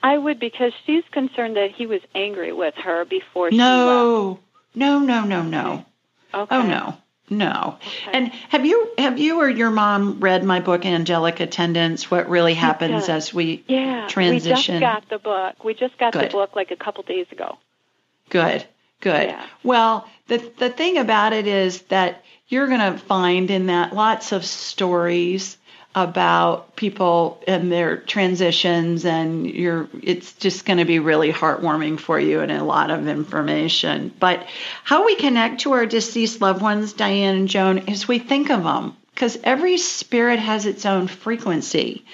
[0.03, 3.67] I would because she's concerned that he was angry with her before she left.
[3.69, 4.39] no.
[4.75, 5.85] No, no, no, no.
[6.33, 6.55] Okay.
[6.55, 6.97] Oh no.
[7.29, 7.77] No.
[7.81, 8.11] Okay.
[8.13, 12.09] And have you have you or your mom read my book Angelic Attendance?
[12.09, 14.75] What really happens as we yeah, transition?
[14.75, 15.63] We just got the book.
[15.63, 16.25] We just got Good.
[16.25, 17.57] the book like a couple days ago.
[18.29, 18.65] Good.
[19.01, 19.29] Good.
[19.29, 19.45] Yeah.
[19.61, 24.31] Well, the the thing about it is that you're going to find in that lots
[24.31, 25.57] of stories
[25.97, 32.19] about people and their transitions and you're it's just going to be really heartwarming for
[32.19, 34.13] you and a lot of information.
[34.19, 34.45] But
[34.83, 38.63] how we connect to our deceased loved ones diane and joan is we think of
[38.63, 42.05] them because every spirit has its own frequency.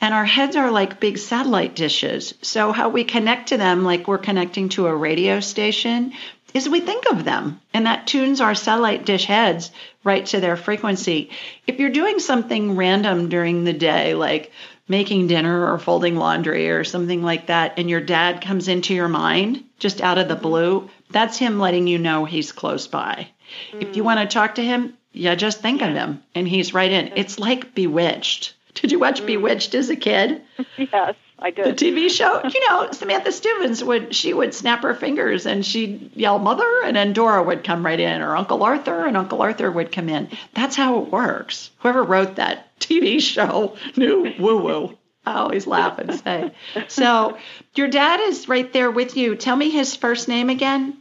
[0.00, 2.34] And our heads are like big satellite dishes.
[2.40, 6.12] So how we connect to them like we're connecting to a radio station
[6.52, 7.60] is we think of them.
[7.72, 9.72] And that tunes our satellite dish heads
[10.04, 11.30] right to their frequency.
[11.66, 14.52] If you're doing something random during the day, like
[14.86, 19.08] making dinner or folding laundry or something like that, and your dad comes into your
[19.08, 23.28] mind just out of the blue, that's him letting you know he's close by.
[23.72, 23.82] Mm.
[23.82, 25.88] If you want to talk to him, yeah, just think yeah.
[25.88, 27.12] of him and he's right in.
[27.16, 28.54] It's like Bewitched.
[28.74, 29.26] Did you watch mm.
[29.26, 30.42] Bewitched as a kid?
[30.76, 31.14] Yes.
[31.38, 31.76] I did.
[31.76, 36.12] The TV show, you know, Samantha Stephens would she would snap her fingers and she'd
[36.14, 39.70] yell "mother," and then Endora would come right in, or Uncle Arthur, and Uncle Arthur
[39.70, 40.28] would come in.
[40.54, 41.70] That's how it works.
[41.78, 44.98] Whoever wrote that TV show knew woo woo.
[45.26, 46.52] I always laugh and say.
[46.88, 47.38] So,
[47.74, 49.36] your dad is right there with you.
[49.36, 50.98] Tell me his first name again.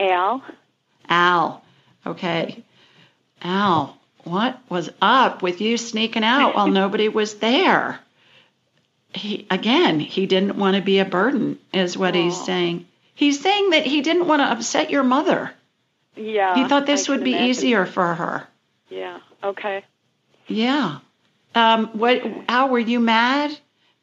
[0.00, 0.42] Al.
[1.08, 1.62] Al.
[2.06, 2.64] Okay.
[3.42, 8.00] Al, what was up with you sneaking out while nobody was there?
[9.14, 12.86] He again he didn't want to be a burden is what he's saying.
[13.14, 15.52] He's saying that he didn't want to upset your mother.
[16.16, 17.48] Yeah he thought this I would be imagine.
[17.48, 18.46] easier for her.
[18.88, 19.84] Yeah okay.
[20.46, 20.98] Yeah.
[21.54, 23.56] Um what how were you mad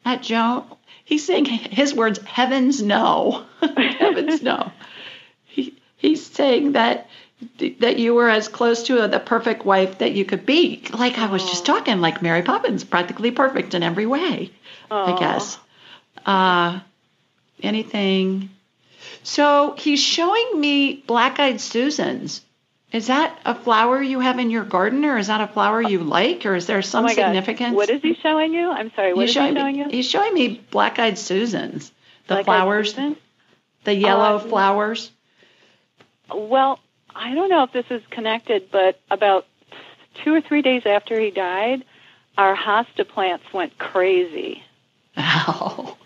[0.04, 0.64] at joan
[1.04, 3.44] he's saying his words heavens no.
[3.60, 4.72] Heavens no.
[5.44, 7.08] He, he's saying that
[7.80, 10.82] that you were as close to the perfect wife that you could be.
[10.92, 14.50] Like i was just talking like mary poppins practically perfect in every way
[14.94, 15.58] I guess.
[16.24, 16.80] Uh,
[17.62, 18.50] anything.
[19.22, 22.42] So he's showing me black eyed Susans.
[22.92, 26.00] Is that a flower you have in your garden, or is that a flower you
[26.00, 27.70] like, or is there some oh significance?
[27.70, 27.76] God.
[27.76, 28.70] What is he showing you?
[28.70, 29.14] I'm sorry.
[29.14, 29.88] What he's is showing he showing me, you?
[29.88, 31.90] He's showing me black eyed Susans,
[32.26, 33.16] the Black-eyed flowers, Susan?
[33.84, 35.10] the yellow Uh, flowers.
[36.30, 36.80] Well,
[37.14, 39.46] I don't know if this is connected, but about
[40.22, 41.84] two or three days after he died,
[42.36, 44.62] our hosta plants went crazy.
[45.16, 45.96] Oh,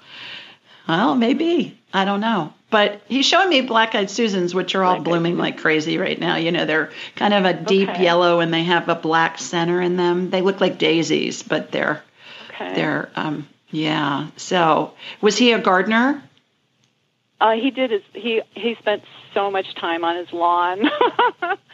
[0.89, 1.79] well, maybe.
[1.93, 2.53] I don't know.
[2.71, 6.19] But he's showing me black eyed Susans, which are all Black-eyed blooming like crazy right
[6.19, 6.37] now.
[6.37, 8.03] You know, they're kind of a deep Okay.
[8.03, 10.31] yellow and they have a black center in them.
[10.31, 12.03] They look like daisies, but they're,
[12.51, 12.75] Okay.
[12.75, 14.29] they're, um, yeah.
[14.37, 16.23] So was he a gardener?
[17.41, 18.03] Uh, he did his.
[18.15, 19.03] He he spent
[19.35, 20.89] so much time on his lawn.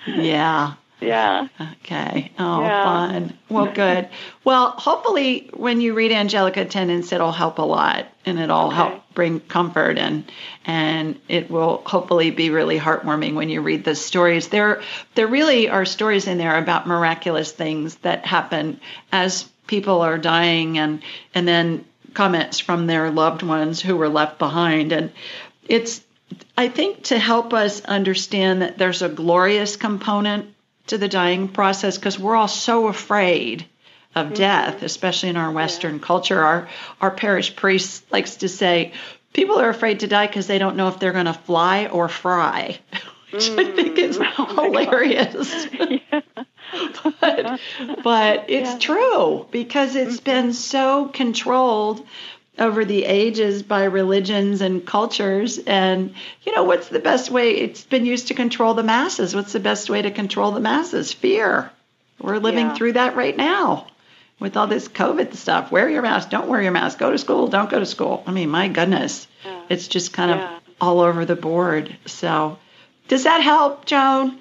[0.06, 0.74] Yeah.
[1.02, 1.48] Yeah.
[1.84, 2.30] Okay.
[2.38, 2.82] Oh, Yeah.
[2.82, 3.38] fun.
[3.48, 4.08] Well, good.
[4.44, 8.76] Well, hopefully, when you read Angelic Attendance, it'll help a lot, and it'll Okay.
[8.76, 10.24] help bring comfort, and
[10.64, 14.48] and it will hopefully be really heartwarming when you read the stories.
[14.48, 14.80] There,
[15.14, 18.80] there really are stories in there about miraculous things that happen
[19.10, 21.02] as people are dying, and
[21.34, 21.84] and then
[22.14, 25.10] comments from their loved ones who were left behind, and
[25.66, 26.00] it's
[26.56, 30.54] I think to help us understand that there's a glorious component
[30.88, 33.66] to the dying process because we're all so afraid
[34.14, 34.34] of mm-hmm.
[34.34, 36.42] death, especially in our Western culture.
[36.42, 36.68] Our
[37.00, 38.92] our parish priest likes to say
[39.32, 42.08] people are afraid to die because they don't know if they're going to fly or
[42.08, 42.78] fry,
[43.30, 43.76] which I mm.
[43.76, 45.66] think is oh hilarious.
[47.20, 47.60] but
[48.02, 48.78] but it's Yeah.
[48.78, 50.24] true because it's mm-hmm.
[50.24, 52.06] been so controlled
[52.58, 55.58] over the ages by religions and cultures.
[55.58, 57.52] And, you know, what's the best way?
[57.52, 59.34] It's been used to control the masses.
[59.34, 61.12] What's the best way to control the masses?
[61.12, 61.70] Fear.
[62.20, 62.74] We're living yeah.
[62.74, 63.86] through that right now
[64.38, 65.72] with all this COVID stuff.
[65.72, 68.22] Wear your mask, don't wear your mask, go to school, don't go to school.
[68.26, 69.62] I mean, my goodness, yeah.
[69.68, 70.56] it's just kind yeah.
[70.56, 71.96] of all over the board.
[72.06, 72.58] So,
[73.08, 74.38] does that help, Joan?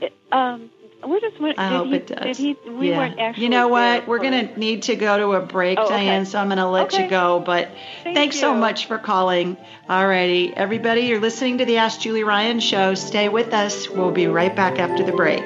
[0.00, 0.70] It, um,
[1.06, 1.58] we just went.
[1.58, 2.36] I hope he, it does.
[2.36, 3.34] He, we yeah.
[3.36, 4.06] You know what?
[4.06, 6.22] We're going to need to go to a break, oh, Diane.
[6.22, 6.30] Okay.
[6.30, 7.04] So I'm going to let okay.
[7.04, 7.40] you go.
[7.40, 7.70] But
[8.02, 8.40] Thank thanks you.
[8.40, 9.56] so much for calling.
[9.88, 12.94] All righty, everybody, you're listening to the Ask Julie Ryan show.
[12.94, 13.88] Stay with us.
[13.88, 15.44] We'll be right back after the break.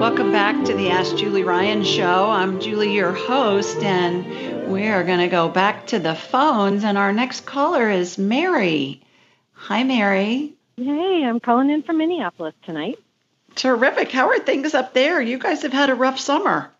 [0.00, 2.30] Welcome back to the Ask Julie Ryan show.
[2.30, 6.84] I'm Julie, your host, and we are going to go back to the phones.
[6.84, 9.02] And our next caller is Mary.
[9.52, 10.54] Hi, Mary.
[10.76, 12.98] Hey, I'm calling in from Minneapolis tonight.
[13.54, 14.10] Terrific.
[14.10, 15.20] How are things up there?
[15.20, 16.70] You guys have had a rough summer.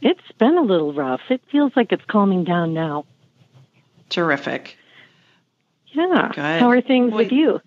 [0.00, 1.20] It's been a little rough.
[1.28, 3.04] It feels like it's calming down now.
[4.08, 4.76] Terrific.
[5.88, 6.28] Yeah.
[6.34, 6.60] Good.
[6.60, 7.60] How are things Well, with you?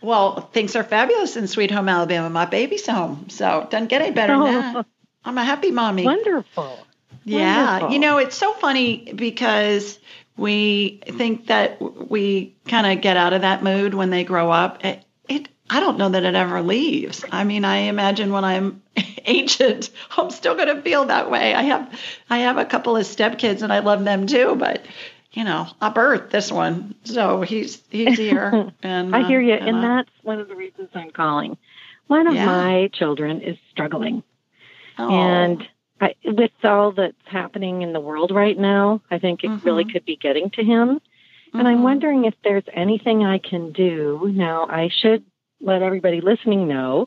[0.00, 2.30] Well, things are fabulous in Sweet Home Alabama.
[2.30, 4.44] My baby's home, so it doesn't get any better than
[4.74, 4.86] that.
[5.24, 6.04] I'm a happy mommy.
[6.04, 6.78] Wonderful.
[7.24, 7.92] Yeah, Wonderful.
[7.92, 9.98] you know, it's so funny because
[10.36, 14.84] we think that we kind of get out of that mood when they grow up.
[14.84, 17.24] It, it, I don't know that it ever leaves.
[17.30, 18.82] I mean, I imagine when I'm
[19.24, 21.54] ancient, I'm still going to feel that way.
[21.54, 24.84] I have, I have a couple of stepkids, and I love them too, but.
[25.36, 29.66] You know, I birthed this one, so he's he's here, and I hear you, uh,
[29.66, 31.56] and that's one of the reasons I'm calling.
[32.06, 32.46] One of Yeah.
[32.46, 34.22] my children is struggling,
[34.96, 35.68] oh, and
[36.04, 39.92] I, with all that's happening in the world right now, I think it really Mhm.
[39.92, 41.00] could be getting to him.
[41.54, 41.82] And I'm mhm.
[41.82, 44.30] wondering if there's anything I can do.
[44.34, 45.24] Now, I should
[45.60, 47.06] let everybody listening know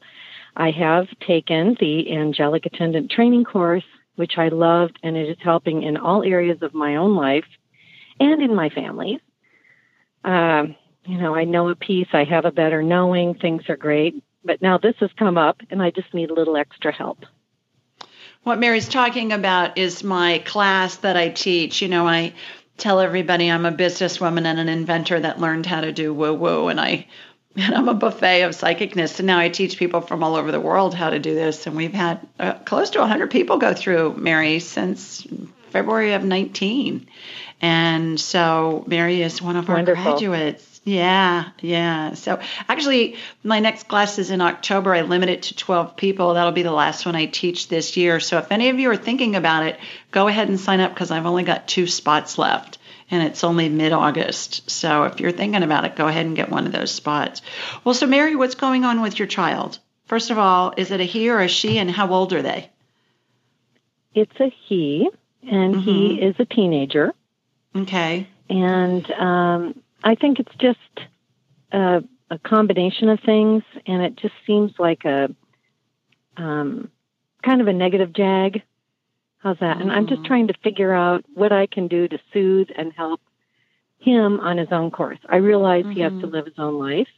[0.55, 3.83] I have taken the angelic attendant training course,
[4.15, 7.45] which I loved, and it is helping in all areas of my own life
[8.19, 9.19] and in my family.
[10.23, 10.75] Um,
[11.05, 14.23] you know, I know a piece, I have a better knowing, things are great.
[14.43, 17.19] But now this has come up, and I just need a little extra help.
[18.47, 21.81] What Mary's talking about is my class that I teach.
[21.81, 22.31] You know, I
[22.77, 26.69] tell everybody I'm a businesswoman and an inventor that learned how to do woo woo,
[26.69, 27.07] and I
[27.57, 29.19] and I'm a buffet of psychicness.
[29.19, 31.67] And now I teach people from all over the world how to do this.
[31.67, 35.27] And we've had uh, close to 100 people go through Mary since
[35.71, 37.05] February of 19.
[37.59, 40.03] And so Mary is one of our Wonderful.
[40.03, 40.76] graduates.
[40.87, 42.13] Yeah, yeah.
[42.13, 44.95] So actually, my next class is in October.
[44.95, 46.33] I limit it to 12 people.
[46.33, 48.21] That'll be the last one I teach this year.
[48.21, 49.77] So if any of you are thinking about it,
[50.11, 52.77] go ahead and sign up because I've only got two spots left
[53.11, 54.69] and it's only mid August.
[54.71, 57.41] So if you're thinking about it, go ahead and get one of those spots.
[57.83, 59.79] Well, so Mary, what's going on with your child?
[60.05, 62.69] First of all, is it a he or a she, and how old are they?
[64.15, 65.09] It's a he,
[65.43, 67.13] and he is a teenager.
[67.75, 68.25] Okay.
[68.49, 70.79] And um, I think it's just
[71.71, 75.29] a, a combination of things, and it just seems like a
[76.37, 76.91] um,
[77.43, 78.61] kind of a negative jag.
[79.39, 79.81] How's that?
[79.81, 80.27] And I'm just Mhm.
[80.27, 83.21] trying to figure out what I can do to soothe and help
[83.99, 85.19] him on his own course.
[85.27, 86.31] I realize he has to Mhm.
[86.31, 87.09] live his own life,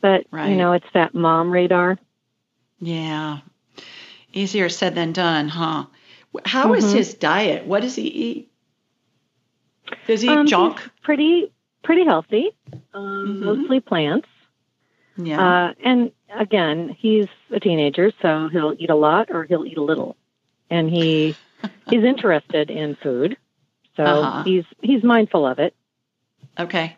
[0.00, 0.50] but Right.
[0.50, 1.98] you know, it's that mom radar.
[2.80, 3.40] Yeah.
[4.32, 5.86] Easier said than done, huh?
[6.44, 6.96] How is Mhm.
[6.96, 7.66] his diet?
[7.66, 8.50] What does he eat?
[10.06, 10.90] Does he eat Um, junk?
[11.02, 11.52] pretty
[11.84, 12.50] pretty healthy,
[12.92, 13.40] um, Mhm.
[13.44, 14.28] mostly plants.
[15.16, 15.40] Yeah.
[15.68, 19.82] Uh, and again, he's a teenager, so he'll eat a lot or he'll eat a
[19.82, 20.16] little.
[20.70, 21.36] And he
[21.86, 23.36] he's interested in food,
[23.96, 24.42] so Uh-huh.
[24.44, 25.74] he's he's mindful of it.
[26.58, 26.96] Okay.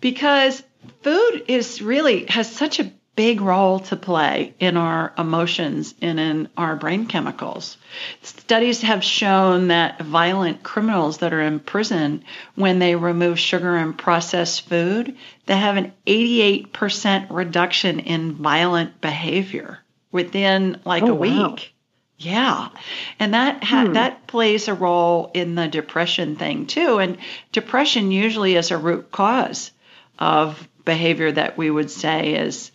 [0.00, 0.62] Because
[1.02, 6.48] food is really has such a big role to play in our emotions and in
[6.56, 7.78] our brain chemicals.
[8.22, 12.22] Studies have shown that violent criminals that are in prison,
[12.54, 19.78] when they remove sugar and processed food, they have an 88% reduction in violent behavior
[20.12, 21.32] within like Oh, a week.
[21.38, 21.56] wow.
[22.18, 22.68] Yeah.
[23.18, 23.92] And that ha- Hmm.
[23.92, 26.98] that plays a role in the depression thing too.
[26.98, 27.18] And
[27.52, 29.70] depression usually is a root cause
[30.18, 32.70] of behavior that we would say is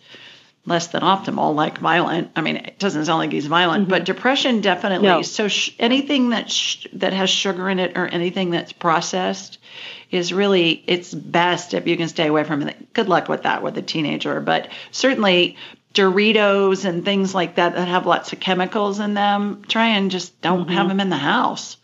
[0.64, 2.30] less than optimal, like violent.
[2.36, 5.08] I mean, it doesn't sound like he's violent, but depression definitely.
[5.08, 5.22] No.
[5.22, 9.58] So sh- anything that sh- that has sugar in it or anything that's processed
[10.10, 12.92] is really it's best if you can stay away from it.
[12.92, 15.56] Good luck with that with a teenager, but certainly
[15.94, 20.40] Doritos and things like that that have lots of chemicals in them, try and just
[20.40, 21.76] don't have them in the house.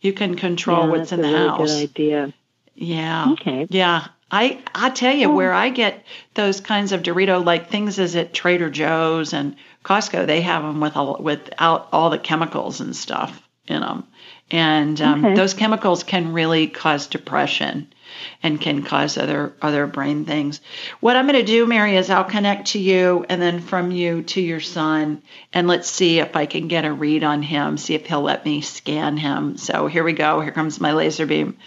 [0.00, 1.72] You can control Yeah, what's in the really house.
[1.72, 2.34] Good idea.
[2.74, 3.32] Yeah.
[3.32, 3.66] Okay.
[3.70, 4.06] Yeah.
[4.30, 6.04] I I tell you, where I get
[6.34, 10.26] those kinds of Dorito like things is at Trader Joe's and Costco.
[10.26, 14.04] They have them with all, without all the chemicals and stuff in them,
[14.50, 15.34] and um, okay.
[15.34, 17.92] those chemicals can really cause depression
[18.42, 20.60] and can cause other other brain things.
[20.98, 24.22] What I'm going to do, Mary, is I'll connect to you and then from you
[24.22, 25.22] to your son,
[25.52, 27.76] and let's see if I can get a read on him.
[27.76, 29.56] See if he'll let me scan him.
[29.56, 30.40] So here we go.
[30.40, 31.58] Here comes my laser beam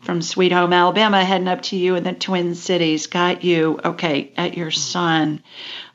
[0.00, 3.08] from Sweet Home, Alabama, heading up to you in the Twin Cities.
[3.08, 3.80] Got you.
[3.84, 5.42] Okay, at your son.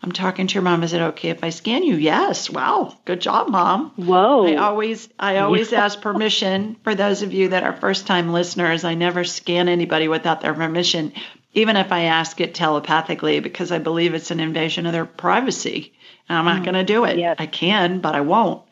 [0.02, 0.84] I'm talking to your mom.
[0.84, 1.96] Is it okay if I scan you?
[1.96, 2.50] Yes.
[2.50, 2.98] Wow.
[3.06, 3.92] Good job, mom.
[3.96, 4.48] Whoa.
[4.48, 5.86] I always I always yeah.
[5.86, 8.84] ask permission for those of you that are first time listeners.
[8.84, 11.14] I never scan anybody without their permission,
[11.54, 15.94] even if I ask it telepathically, because I believe it's an invasion of their privacy.
[16.28, 16.66] And I'm not mm.
[16.66, 17.18] going to do it.
[17.18, 17.38] Yes.
[17.40, 18.64] I can, but I won't.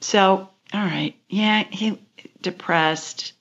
[0.00, 1.14] So, all right.
[1.28, 2.00] Yeah, he
[2.40, 3.34] depressed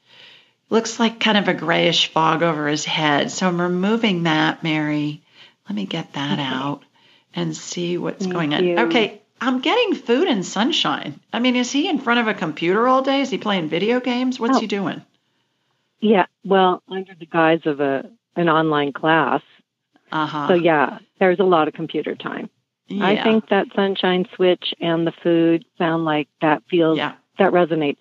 [0.71, 3.29] looks like kind of a grayish fog over his head.
[3.29, 5.21] So I'm removing that, Mary.
[5.69, 6.43] Let me get that okay.
[6.47, 6.81] out
[7.35, 8.79] and see what's Thank going on.
[8.87, 11.19] Okay, I'm getting food and sunshine.
[11.31, 13.21] I mean, is he in front of a computer all day?
[13.21, 14.39] Is he playing video games?
[14.39, 14.61] What's oh.
[14.61, 15.03] he doing?
[15.99, 19.41] Yeah, well, under the guise of a an online class.
[20.11, 20.47] Uh-huh.
[20.47, 22.49] So yeah, there's a lot of computer time.
[22.87, 23.05] Yeah.
[23.05, 27.13] I think that sunshine switch and the food sound like that feels yeah.
[27.37, 27.99] that resonates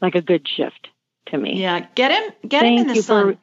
[0.00, 0.88] like a good shift
[1.30, 1.60] to me.
[1.60, 3.34] Yeah, get him get Thank him in the sun.
[3.34, 3.38] For,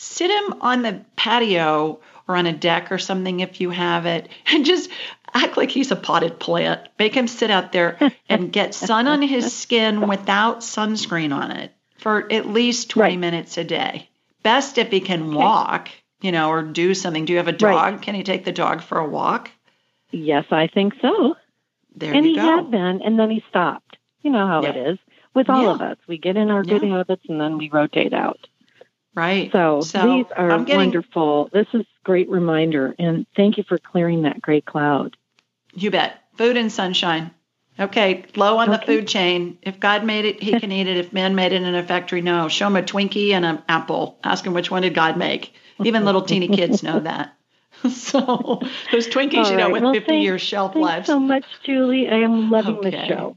[0.00, 1.98] Sit him on the patio
[2.28, 4.90] or on a deck or something if you have it, and just
[5.34, 6.80] act like he's a potted plant.
[6.98, 7.98] Make him sit out there
[8.28, 13.18] and get sun on his skin without sunscreen on it for at least 20 right.
[13.18, 14.08] minutes a day.
[14.44, 15.88] Best if he can walk,
[16.20, 17.24] you know, or do something.
[17.24, 17.94] Do you have a dog?
[17.94, 18.02] Right.
[18.02, 19.50] Can he take the dog for a walk?
[20.10, 21.34] Yes, I think so.
[21.96, 22.56] There and you he go.
[22.56, 23.96] had been, and then he stopped.
[24.22, 24.70] You know how Yeah.
[24.70, 24.98] it is
[25.34, 25.70] with all Yeah.
[25.70, 25.96] of us.
[26.06, 26.96] We get in our good Yeah.
[26.98, 28.38] habits and then we rotate out.
[29.14, 29.50] Right.
[29.52, 31.50] So, So, these are getting- wonderful.
[31.52, 35.16] This is great reminder, and thank you for clearing that gray cloud.
[35.74, 36.22] You bet.
[36.36, 37.32] Food and sunshine.
[37.80, 39.58] Okay, low on the food chain.
[39.62, 40.96] If God made it, he can eat it.
[40.96, 42.48] If man made it in a factory, no.
[42.48, 44.18] Show him a Twinkie and an apple.
[44.24, 45.52] Ask him which one did God make.
[45.84, 47.34] Even little teeny kids know that.
[47.90, 48.60] So
[48.90, 49.72] those Twinkies, All you know, right.
[49.72, 52.08] with Well, 50 thanks- year shelf Thanks so much, Julie.
[52.08, 53.36] I am loving the show.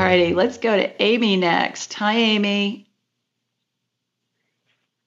[0.00, 1.92] All righty, let's go to Amy next.
[1.92, 2.88] Hi, Amy.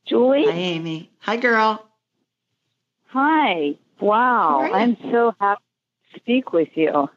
[0.06, 0.46] Julie?
[0.46, 1.12] Hi, Amy.
[1.18, 1.84] Hi, girl.
[3.08, 3.74] Hi.
[4.00, 4.50] Wow.
[4.50, 4.74] How are you?
[4.76, 5.64] I'm so happy
[6.14, 7.10] to speak with you.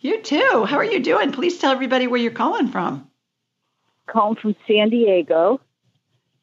[0.00, 0.64] You too.
[0.66, 1.30] How are you doing?
[1.30, 3.08] Please tell everybody where you're calling from.
[4.08, 5.60] Calling from San Diego.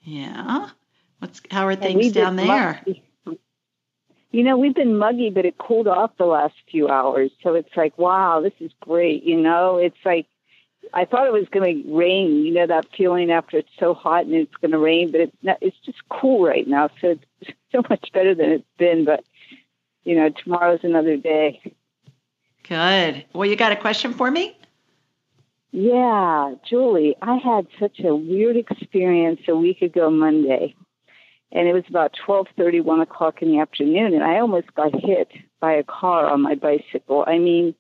[0.04, 0.70] Yeah.
[1.18, 2.82] What's how are things down there?
[2.86, 3.04] muggy.
[4.32, 7.32] You know, we've been muggy, but it cooled off the last few hours.
[7.44, 9.24] So it's like, wow, this is great.
[9.24, 10.26] You know, it's like,
[10.94, 12.46] I thought it was going to rain.
[12.46, 15.38] You know, that feeling after it's so hot and it's going to rain, but it's
[15.42, 16.90] not, it's just cool right now.
[17.02, 19.06] So it's so much better than it's been.
[19.06, 19.24] But,
[20.04, 21.62] you know, tomorrow's another day.
[22.68, 23.26] Good.
[23.34, 24.56] Well, you got a question for me?
[25.72, 30.76] Yeah, Julie, I had such a weird experience a week ago Monday.
[31.52, 34.94] And it was about twelve thirty, one o'clock in the afternoon, and I almost got
[34.94, 35.30] hit
[35.60, 37.24] by a car on my bicycle.
[37.26, 37.74] I mean,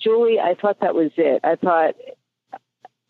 [0.00, 1.40] Julie, I thought that was it.
[1.44, 1.94] I thought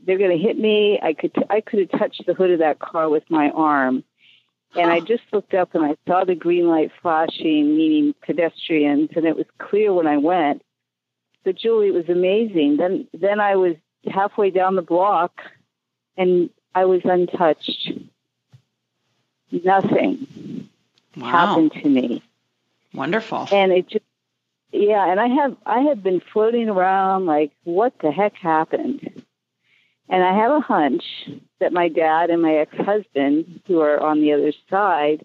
[0.05, 0.99] they're going to hit me.
[1.03, 4.05] I could I could have touched the hood of that car with my arm.
[4.77, 9.25] And I just looked up and I saw the green light flashing, meaning pedestrians, and
[9.25, 10.63] it was clear when I went
[11.45, 12.79] but Julie, it was amazing.
[12.79, 13.77] Then then I was
[14.11, 15.43] halfway down the block,
[16.17, 17.93] and I was untouched.
[19.53, 20.69] Nothing
[21.17, 21.27] wow.
[21.27, 22.23] happened to me.
[22.93, 23.49] Wonderful.
[23.53, 24.05] And it just
[24.73, 29.24] yeah, and I have I have been floating around like what the heck happened?
[30.09, 31.05] And I have a hunch
[31.61, 35.25] that my dad and my ex-husband who are on the other side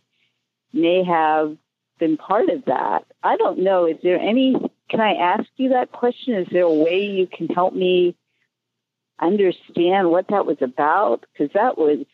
[0.72, 1.58] may have
[2.00, 3.06] been part of that.
[3.22, 3.86] I don't know.
[3.86, 4.56] Is there any
[4.90, 6.34] can I ask you that question?
[6.36, 8.16] Is there a way you can help me
[9.22, 11.26] understand what that was about?
[11.32, 12.06] Because that was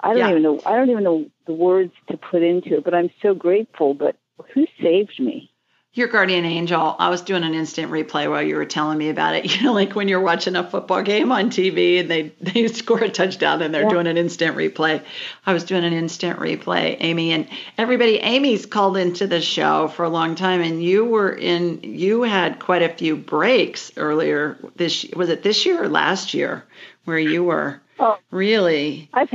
[0.00, 0.30] I don't yeah.
[0.30, 3.34] even know I don't even know the words to put into it, but I'm so
[3.34, 3.94] grateful.
[3.94, 4.16] But
[4.52, 5.51] who saved me?
[5.94, 6.96] Your guardian angel.
[6.98, 9.44] I was doing an instant replay while you were telling me about it.
[9.52, 13.04] You know, like when you're watching a football game on TV and they they score
[13.04, 13.90] a touchdown and they're yeah.
[13.90, 15.02] doing an instant replay.
[15.44, 18.16] I was doing an instant replay, Amy, and everybody.
[18.16, 21.80] Amy's called into the show for a long time, and you were in.
[21.82, 25.04] You had quite a few breaks earlier this.
[25.14, 26.64] Was it this year or last year
[27.04, 29.10] where you were oh, really?
[29.12, 29.28] I've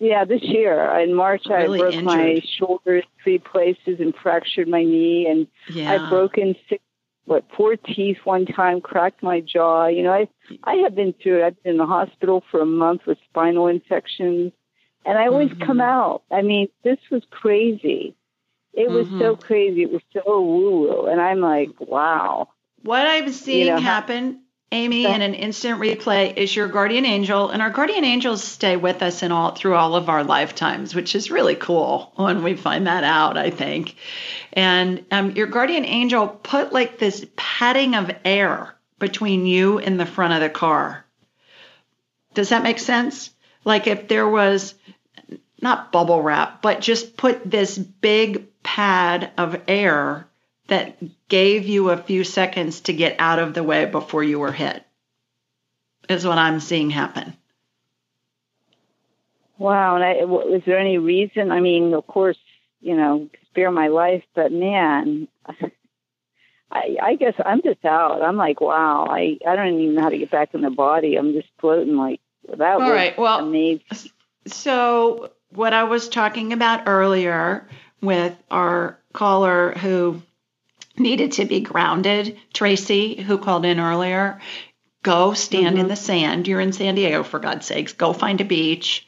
[0.00, 2.04] yeah, this year in March, really I broke injured.
[2.06, 5.92] my shoulder three places and fractured my knee, and yeah.
[5.92, 6.82] I've broken six,
[7.26, 9.88] what four teeth one time, cracked my jaw.
[9.88, 10.28] You know, I
[10.64, 11.46] I have been through it.
[11.46, 14.52] I've been in the hospital for a month with spinal infections,
[15.04, 15.64] and I always mm-hmm.
[15.64, 16.22] come out.
[16.30, 18.16] I mean, this was crazy.
[18.72, 19.20] It was mm-hmm.
[19.20, 19.82] so crazy.
[19.82, 22.48] It was so woo woo, and I'm like, wow.
[22.82, 24.40] What I'm seeing you know, happen
[24.72, 29.02] Amy, in an instant replay, is your guardian angel, and our guardian angels stay with
[29.02, 32.86] us in all through all of our lifetimes, which is really cool when we find
[32.86, 33.36] that out.
[33.36, 33.96] I think,
[34.52, 40.06] and um, your guardian angel put like this padding of air between you and the
[40.06, 41.04] front of the car.
[42.34, 43.30] Does that make sense?
[43.64, 44.74] Like if there was
[45.60, 50.28] not bubble wrap, but just put this big pad of air
[50.70, 50.96] that
[51.28, 54.84] gave you a few seconds to get out of the way before you were hit,
[56.08, 57.36] is what I'm seeing happen.
[59.58, 59.96] Wow.
[59.96, 61.50] And I, was there any reason?
[61.50, 62.38] I mean, of course,
[62.80, 65.26] you know, spare my life, but man,
[66.70, 68.22] I, I guess I'm just out.
[68.22, 71.16] I'm like, wow, I, I don't even know how to get back in the body.
[71.16, 72.80] I'm just floating like that.
[72.80, 73.18] All right.
[73.18, 74.12] Well, amazing.
[74.46, 77.68] so what I was talking about earlier
[78.00, 80.22] with our caller who
[81.00, 82.38] needed to be grounded.
[82.52, 84.40] Tracy, who called in earlier,
[85.02, 85.78] go stand mm-hmm.
[85.78, 86.46] in the sand.
[86.46, 87.92] You're in San Diego, for God's sakes.
[87.92, 89.06] Go find a beach.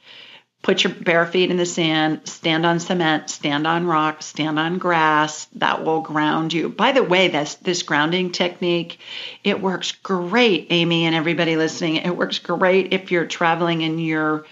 [0.62, 4.78] Put your bare feet in the sand, stand on cement, stand on rock, stand on
[4.78, 5.47] grass.
[5.57, 6.68] That will ground you.
[6.68, 9.01] By the way, this this grounding technique,
[9.43, 11.97] it works great, Amy and everybody listening.
[11.97, 14.47] It works great if you're traveling and you're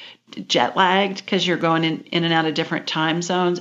[0.48, 3.60] jet lagged because you're going in, in and out of different time zones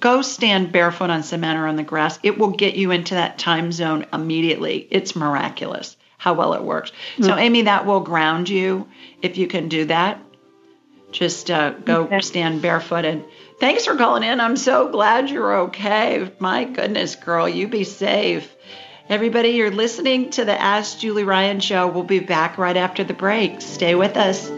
[0.00, 2.18] go stand barefoot on cement or on the grass.
[2.22, 4.86] It will get you into that time zone immediately.
[4.90, 6.90] It's miraculous how well it works.
[6.90, 7.24] Mm-hmm.
[7.24, 8.88] So, Amy, that will ground you
[9.22, 10.20] if you can do that.
[11.12, 12.20] Just uh, go okay.
[12.20, 13.24] stand barefooted.
[13.60, 14.40] Thanks for calling in.
[14.40, 16.30] I'm so glad you're okay.
[16.38, 18.50] My goodness, girl, you be safe.
[19.08, 21.86] Everybody, you're listening to the Ask Julie Ryan show.
[21.86, 23.60] We'll be back right after the break.
[23.60, 24.50] Stay with us.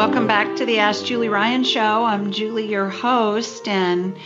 [0.00, 2.06] Welcome back to the Ask Julie Ryan show.
[2.06, 4.16] I'm Julie, your host, and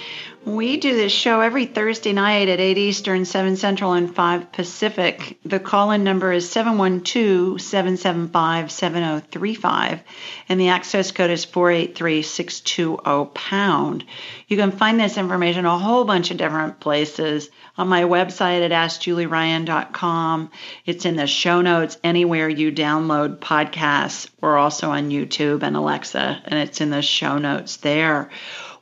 [0.45, 5.39] we do this show every Thursday night at 8 Eastern, 7 Central, and 5 Pacific.
[5.45, 10.01] The call in number is 712 775 7035,
[10.49, 14.05] and the access code is 483 620 pound.
[14.47, 18.71] You can find this information a whole bunch of different places on my website at
[18.71, 20.51] AskJulieRyan.com.
[20.85, 24.29] It's in the show notes anywhere you download podcasts.
[24.41, 28.31] We're also on YouTube and Alexa, and it's in the show notes there.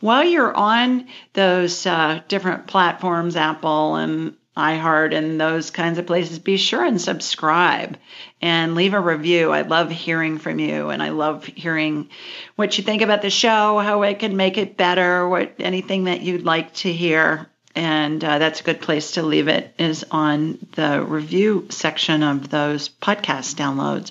[0.02, 6.40] While you're on those uh, different platforms, Apple and iHeart and those kinds of places,
[6.40, 7.96] be sure and subscribe
[8.40, 9.52] and leave a review.
[9.52, 12.10] I love hearing from you and I love hearing
[12.56, 16.20] what you think about the show, how I can make it better, what anything that
[16.20, 20.58] you'd like to hear and uh, that's a good place to leave it is on
[20.72, 24.10] the review section of those podcast downloads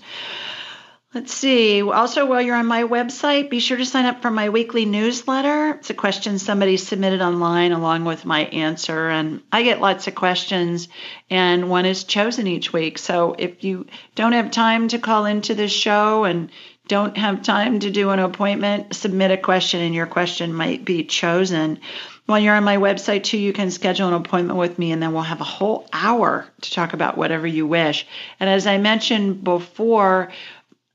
[1.14, 1.82] let's see.
[1.82, 5.72] Also while you're on my website be sure to sign up for my weekly newsletter.
[5.72, 10.16] It's a question somebody submitted online along with my answer and i get lots of
[10.16, 10.88] questions
[11.30, 12.97] and one is chosen each week.
[12.97, 16.49] So if you don't have time to call into the show and
[16.88, 21.03] don't have time to do an appointment submit a question and your question might be
[21.03, 21.80] chosen.
[22.26, 25.12] While you're on my website, too, you can schedule an appointment with me, and then
[25.12, 28.05] we'll have a whole hour to talk about whatever you wish.
[28.39, 30.32] And as I mentioned before,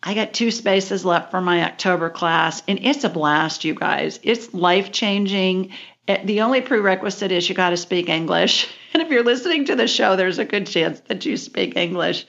[0.07, 4.21] I got two spaces left for my October class, and it's a blast, you guys.
[4.23, 5.73] It's life changing.
[6.07, 8.69] The only prerequisite is you got to speak English.
[8.95, 12.25] And if you're listening to the show, there's a good chance that you speak English.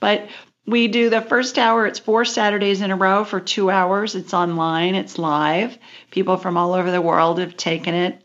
[0.00, 0.28] But
[0.66, 4.14] we do the first hour, it's four Saturdays in a row for two hours.
[4.14, 5.78] It's online, it's live.
[6.10, 8.19] People from all over the world have taken it,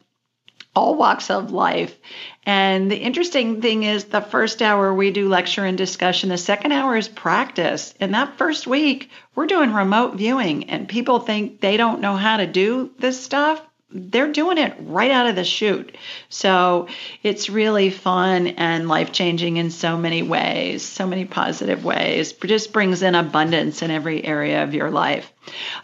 [0.76, 1.98] all walks of life.
[2.46, 6.72] And the interesting thing is, the first hour we do lecture and discussion, the second
[6.72, 7.94] hour is practice.
[8.00, 12.38] And that first week, we're doing remote viewing, and people think they don't know how
[12.38, 13.62] to do this stuff
[13.92, 15.96] they're doing it right out of the chute.
[16.28, 16.88] So
[17.22, 22.32] it's really fun and life changing in so many ways, so many positive ways.
[22.32, 25.32] It just brings in abundance in every area of your life.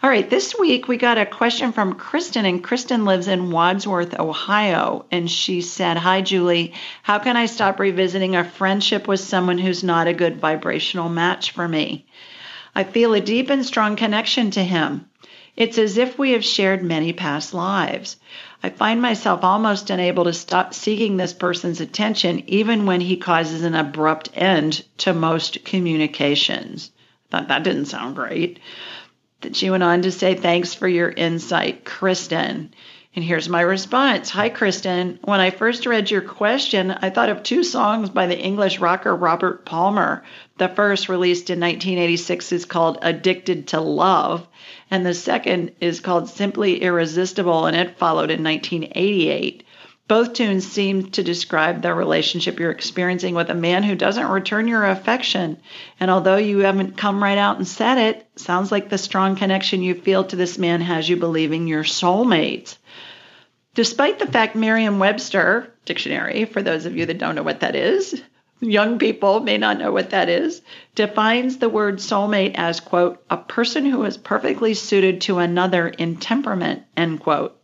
[0.02, 4.18] All right, this week we got a question from Kristen, and Kristen lives in Wadsworth,
[4.18, 5.06] Ohio.
[5.12, 6.74] And she said, Hi, Julie.
[7.04, 11.52] How can I stop revisiting a friendship with someone who's not a good vibrational match
[11.52, 12.06] for me?
[12.74, 15.06] I feel a deep and strong connection to him.
[15.56, 18.16] It's as if we have shared many past lives.
[18.62, 23.62] I find myself almost unable to stop seeking this person's attention, even when he causes
[23.62, 26.90] an abrupt end to most communications.
[27.30, 28.60] Thought that didn't sound great.
[29.42, 32.72] Then she went on to say, Thanks for your insight, Kristen.
[33.14, 35.18] And here's my response Hi, Kristen.
[35.22, 39.14] When I first read your question, I thought of two songs by the English rocker
[39.14, 40.24] Robert Palmer.
[40.58, 44.46] The first, released in 1986, is called Addicted to Love,
[44.90, 49.64] and the second is called Simply Irresistible, and it followed in 1988.
[50.08, 54.68] Both tunes seem to describe the relationship you're experiencing with a man who doesn't return
[54.68, 55.56] your affection.
[55.98, 59.82] And although you haven't come right out and said it, sounds like the strong connection
[59.82, 62.76] you feel to this man has you believing you're soulmates.
[63.74, 67.74] Despite the fact Merriam Webster dictionary, for those of you that don't know what that
[67.74, 68.20] is,
[68.62, 70.62] young people may not know what that is,
[70.94, 76.16] defines the word soulmate as, quote, a person who is perfectly suited to another in
[76.16, 77.58] temperament, end quote.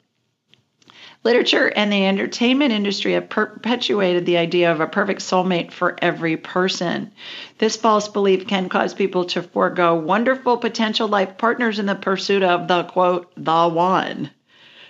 [1.24, 6.36] Literature and the entertainment industry have perpetuated the idea of a perfect soulmate for every
[6.36, 7.12] person.
[7.58, 12.42] This false belief can cause people to forego wonderful potential life partners in the pursuit
[12.42, 14.30] of the quote, the one.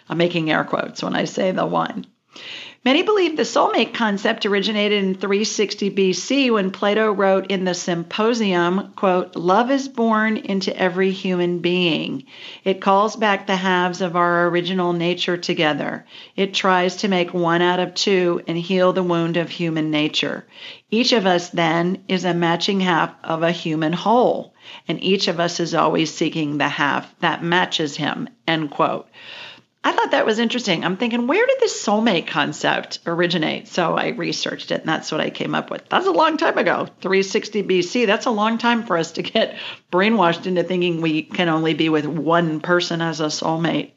[0.09, 2.07] I'm making air quotes when I say the one.
[2.85, 8.93] Many believe the soulmate concept originated in 360 BC when Plato wrote in the Symposium,
[8.95, 12.24] quote, "Love is born into every human being.
[12.64, 16.07] It calls back the halves of our original nature together.
[16.37, 20.47] It tries to make one out of two and heal the wound of human nature.
[20.89, 24.55] Each of us then is a matching half of a human whole,
[24.87, 29.09] and each of us is always seeking the half that matches him." End quote.
[29.85, 30.85] I thought that was interesting.
[30.85, 33.68] I'm thinking, where did this soulmate concept originate?
[33.68, 35.89] So I researched it, and that's what I came up with.
[35.89, 38.07] That's a long time ago, 360 BC.
[38.07, 39.57] That's a long time for us to get
[39.93, 43.93] brainwashed into thinking we can only be with one person as a soulmate.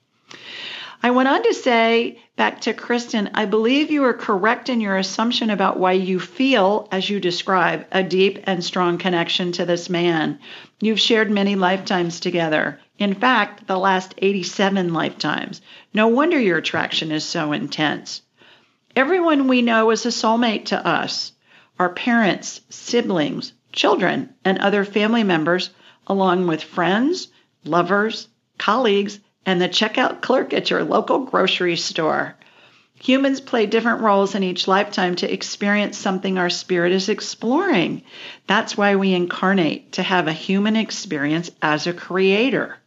[1.03, 4.97] I went on to say, back to Kristen, I believe you are correct in your
[4.97, 9.91] assumption about why you feel, as you describe, a deep and strong connection to this
[9.91, 10.39] man.
[10.79, 12.79] You've shared many lifetimes together.
[12.97, 15.61] In fact, the last 87 lifetimes.
[15.93, 18.23] No wonder your attraction is so intense.
[18.95, 21.33] Everyone we know is a soulmate to us
[21.77, 25.69] our parents, siblings, children, and other family members,
[26.07, 27.27] along with friends,
[27.65, 32.35] lovers, colleagues, and the checkout clerk at your local grocery store.
[33.01, 38.03] Humans play different roles in each lifetime to experience something our spirit is exploring.
[38.45, 42.77] That's why we incarnate to have a human experience as a creator.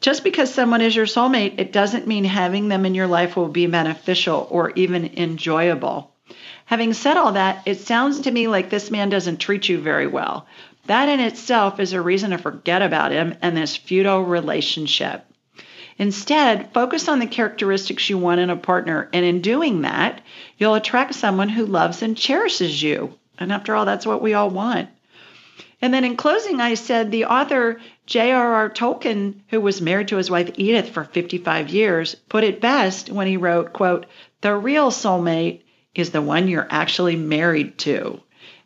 [0.00, 3.48] Just because someone is your soulmate, it doesn't mean having them in your life will
[3.48, 6.12] be beneficial or even enjoyable.
[6.64, 10.08] Having said all that, it sounds to me like this man doesn't treat you very
[10.08, 10.46] well.
[10.86, 15.24] That in itself is a reason to forget about him and this futile relationship.
[15.98, 20.20] Instead, focus on the characteristics you want in a partner, and in doing that,
[20.58, 23.14] you'll attract someone who loves and cherishes you.
[23.38, 24.90] And after all, that's what we all want.
[25.80, 28.70] And then in closing, I said the author J.R.R.
[28.70, 33.26] Tolkien, who was married to his wife Edith for 55 years, put it best when
[33.26, 34.06] he wrote, quote,
[34.40, 35.62] "The real soulmate
[35.94, 38.20] is the one you're actually married to."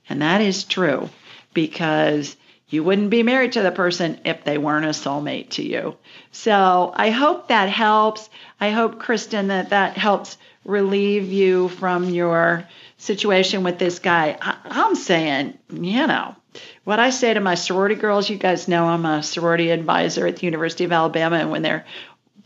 [0.08, 1.08] And that is true
[1.54, 2.36] because
[2.70, 5.96] you wouldn't be married to the person if they weren't a soulmate to you.
[6.30, 8.30] So I hope that helps.
[8.60, 12.66] I hope, Kristen, that that helps relieve you from your
[12.96, 14.38] situation with this guy.
[14.40, 16.36] I, I'm saying, you know,
[16.84, 20.36] what I say to my sorority girls, you guys know I'm a sorority advisor at
[20.36, 21.86] the University of Alabama, and when they're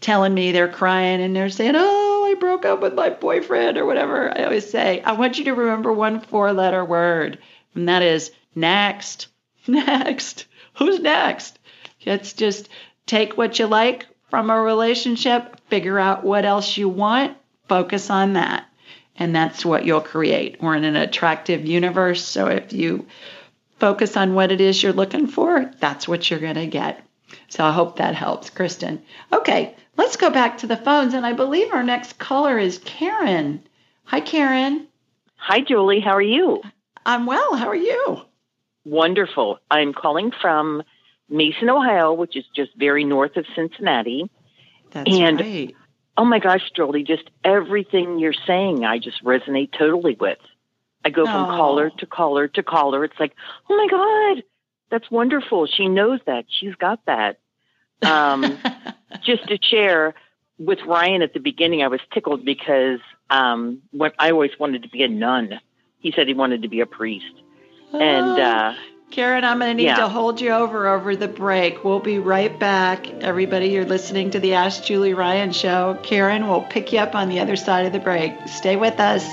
[0.01, 3.87] telling me they're crying and they're saying, Oh, I broke up with my boyfriend or
[3.87, 7.39] whatever, I always say, I want you to remember one four letter word,
[7.75, 9.29] and that is next.
[9.69, 10.47] Next.
[10.75, 11.59] Who's next?
[12.05, 12.69] Let's just
[13.07, 17.37] take what you like from a relationship, figure out what else you want,
[17.69, 18.67] focus on that.
[19.17, 20.61] And that's what you'll create.
[20.61, 22.25] We're in an attractive universe.
[22.25, 23.07] So if you
[23.79, 27.07] focus on what it is you're looking for, that's what you're going to get.
[27.49, 29.03] So I hope that helps, Kristen.
[29.33, 31.15] Okay, let's go back to the phones.
[31.15, 33.63] And I believe our next caller is Karen.
[34.05, 34.89] Hi, Karen.
[35.37, 36.01] Hi, Julie.
[36.01, 36.63] How are you?
[37.07, 37.55] I'm well.
[37.55, 38.23] How are you?
[38.85, 39.59] Wonderful.
[39.71, 40.83] I'm calling from
[41.29, 44.31] Mason, Ohio, which is just very north of Cincinnati.
[44.91, 45.75] That's and, right.
[46.17, 50.39] Oh my gosh, Julie, just everything you're saying, I just resonate totally with.
[51.05, 51.49] I go from oh.
[51.49, 53.05] caller to caller to caller.
[53.05, 53.35] It's like,
[53.69, 54.45] oh my God,
[54.91, 55.67] that's wonderful.
[55.67, 56.45] She knows that.
[56.49, 57.41] She's got that.
[58.03, 58.59] Um,
[59.25, 60.15] just to share
[60.59, 64.89] with Ryan at the beginning, I was tickled because um, when I always wanted to
[64.89, 65.61] be a nun.
[65.99, 67.33] He said he wanted to be a priest.
[68.01, 68.75] And uh,
[69.11, 69.97] Karen, I'm going to need yeah.
[69.97, 71.85] to hold you over over the break.
[71.85, 73.09] We'll be right back.
[73.23, 75.99] Everybody, you're listening to the Ask Julie Ryan show.
[76.03, 78.33] Karen will pick you up on the other side of the break.
[78.49, 79.25] Stay with us.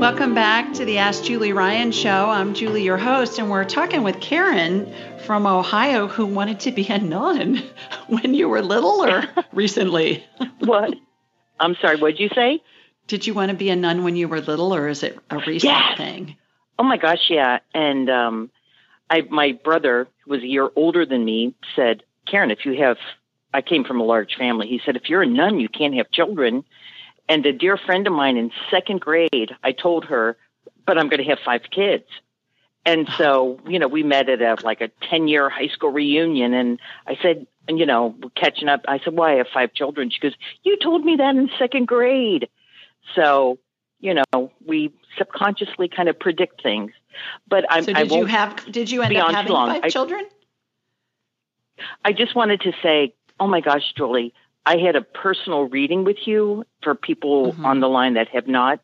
[0.00, 2.30] Welcome back to the Ask Julie Ryan show.
[2.30, 4.90] I'm Julie, your host, and we're talking with Karen
[5.26, 7.62] from Ohio who wanted to be a nun
[8.08, 10.24] when you were little or recently.
[10.60, 10.94] what?
[11.60, 12.62] I'm sorry, what'd you say?
[13.08, 15.36] Did you want to be a nun when you were little or is it a
[15.36, 15.98] recent yes.
[15.98, 16.36] thing?
[16.78, 17.58] Oh my gosh, yeah.
[17.74, 18.50] And um
[19.10, 22.96] I my brother, who was a year older than me, said, Karen, if you have
[23.52, 24.66] I came from a large family.
[24.66, 26.64] He said, if you're a nun, you can't have children.
[27.30, 30.36] And a dear friend of mine in second grade, I told her,
[30.84, 32.04] but I'm going to have five kids.
[32.84, 36.52] And so, you know, we met at a like a 10 year high school reunion.
[36.54, 40.10] And I said, you know, catching up, I said, well, I have five children?
[40.10, 42.48] She goes, you told me that in second grade.
[43.14, 43.60] So,
[44.00, 46.90] you know, we subconsciously kind of predict things.
[47.48, 50.24] But I'm, so did you have, did you end up having five I, children?
[52.04, 54.34] I just wanted to say, oh my gosh, Julie,
[54.70, 57.66] I had a personal reading with you for people mm-hmm.
[57.66, 58.78] on the line that have not.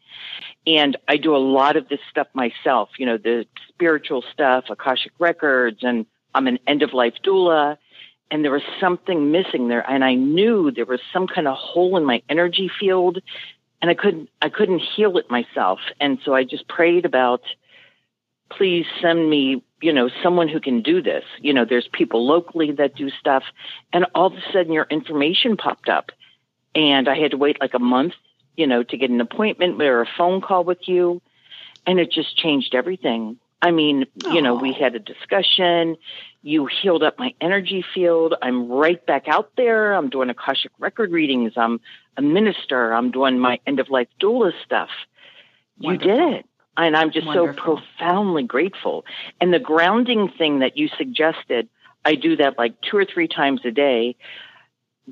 [0.67, 5.13] And I do a lot of this stuff myself, you know, the spiritual stuff, Akashic
[5.21, 7.77] Records, and I'm an end of life doula.
[8.33, 9.89] And there was something missing there.
[9.89, 13.23] And I knew there was some kind of hole in my energy field
[13.81, 15.79] and I couldn't, I couldn't heal it myself.
[16.01, 17.43] And so I just prayed about,
[18.51, 21.25] please send me you know, someone who can do this.
[21.41, 23.45] You know, there's people locally that do stuff.
[23.93, 26.13] And all of a sudden your information popped up.
[26.75, 28.15] And I had to wait like a month,
[28.57, 31.23] you know, to get an appointment or a phone call with you.
[31.87, 33.39] And it just changed everything.
[33.63, 34.35] I mean, Aww.
[34.35, 35.97] you know, we had a discussion.
[36.43, 38.35] You healed up my energy field.
[38.41, 39.95] I'm right back out there.
[39.95, 41.53] I'm doing Akashic record readings.
[41.57, 41.81] I'm
[42.17, 42.93] a minister.
[42.93, 44.91] I'm doing my end of life doula stuff.
[45.79, 46.11] Wonderful.
[46.11, 46.47] You did it.
[46.77, 47.55] And I'm just Wonderful.
[47.57, 49.05] so profoundly grateful.
[49.41, 51.69] And the grounding thing that you suggested,
[52.05, 54.17] I do that like two or three times a day,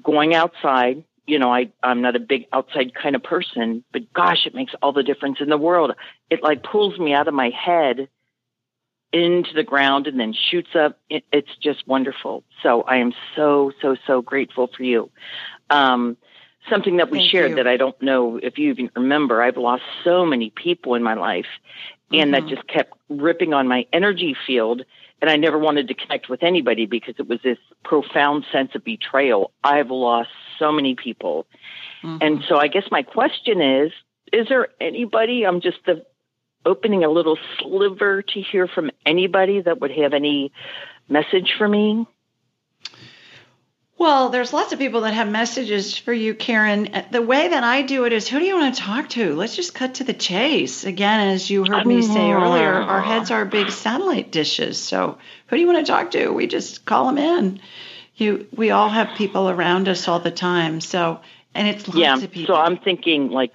[0.03, 1.05] going outside.
[1.27, 4.75] You know, I, I'm not a big outside kind of person, but gosh, it makes
[4.83, 5.93] all the difference in the world.
[6.29, 8.09] It like pulls me out of my head
[9.13, 10.99] into the ground and then shoots up.
[11.09, 12.45] It, it's just wonderful.
[12.63, 15.11] So I am so, so, so grateful for you.
[15.71, 16.19] Um,
[16.71, 17.57] something that we Thank shared you.
[17.57, 19.43] that I don't know if you even remember.
[19.43, 21.47] I've lost so many people in my life,
[22.13, 22.47] and mm-hmm.
[22.47, 24.83] that just kept ripping on my energy field.
[25.21, 28.85] And I never wanted to connect with anybody because it was this profound sense of
[28.85, 29.53] betrayal.
[29.63, 31.47] I've lost so many people.
[32.03, 32.19] Mm-hmm.
[32.21, 33.93] And so I guess my question is
[34.33, 35.47] is there anybody?
[35.47, 36.05] I'm just the,
[36.67, 40.53] opening a little sliver to hear from anybody that would have any
[41.09, 42.07] message for me.
[43.97, 46.89] Well, there's lots of people that have messages for you, Karen.
[47.13, 49.35] The way that I do it is who do you want to talk to?
[49.35, 50.85] Let's just cut to the chase.
[50.85, 54.79] Again, as you heard me say earlier, our heads are big satellite dishes.
[54.79, 56.31] So who do you want to talk to?
[56.31, 57.61] We just call them in.
[58.17, 60.81] You, we all have people around us all the time.
[60.81, 61.21] So,
[61.55, 62.55] and it's lots yeah, of people.
[62.55, 63.53] So I'm thinking like,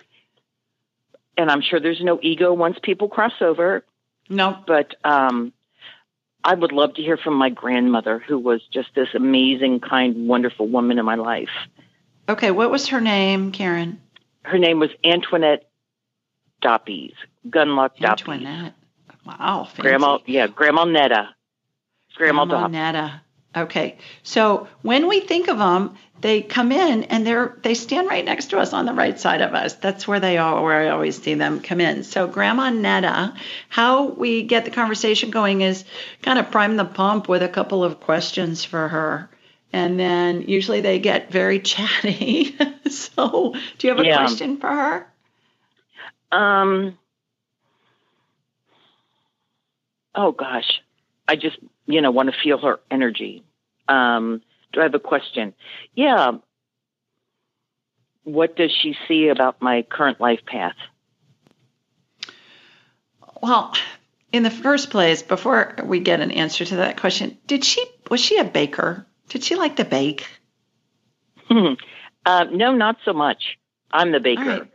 [1.37, 3.83] and I'm sure there's no ego once people cross over.
[4.29, 5.51] No, but um,
[6.43, 10.67] I would love to hear from my grandmother, who was just this amazing, kind, wonderful
[10.67, 11.49] woman in my life.
[12.27, 14.01] Okay, what was her name, Karen?
[14.43, 15.69] Her name was Antoinette
[16.61, 17.13] Doppies,
[17.47, 18.09] Gunlock Doppies.
[18.09, 18.73] Antoinette.
[19.25, 19.81] Wow, fancy.
[19.81, 21.29] Grandma, yeah, Grandma Netta.
[22.15, 23.21] Grandma, Grandma Netta.
[23.55, 28.23] Okay, so when we think of them, they come in and they're they stand right
[28.23, 29.73] next to us on the right side of us.
[29.73, 32.03] That's where they are, where I always see them come in.
[32.03, 33.33] So Grandma Netta,
[33.69, 35.83] how we get the conversation going is
[36.21, 39.29] kind of prime the pump with a couple of questions for her.
[39.71, 42.55] And then usually they get very chatty.
[42.89, 44.17] so do you have a yeah.
[44.17, 45.07] question for her?
[46.31, 46.97] Um.
[50.13, 50.81] Oh gosh,
[51.27, 51.57] I just
[51.89, 53.43] you know want to feel her energy.
[53.87, 55.53] Um, do I have a question?
[55.95, 56.33] Yeah.
[58.23, 60.75] What does she see about my current life path?
[63.41, 63.73] Well,
[64.31, 68.19] in the first place, before we get an answer to that question, did she was
[68.19, 69.07] she a baker?
[69.29, 70.27] Did she like to bake?
[71.49, 73.57] uh, no, not so much.
[73.91, 74.43] I'm the baker.
[74.43, 74.71] Right.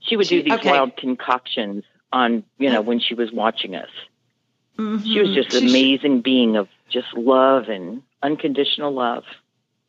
[0.00, 0.70] She would she, do these okay.
[0.70, 3.88] wild concoctions on, you know, when she was watching us.
[4.80, 5.04] Mm-hmm.
[5.04, 9.24] She was just an amazing being of just love and unconditional love.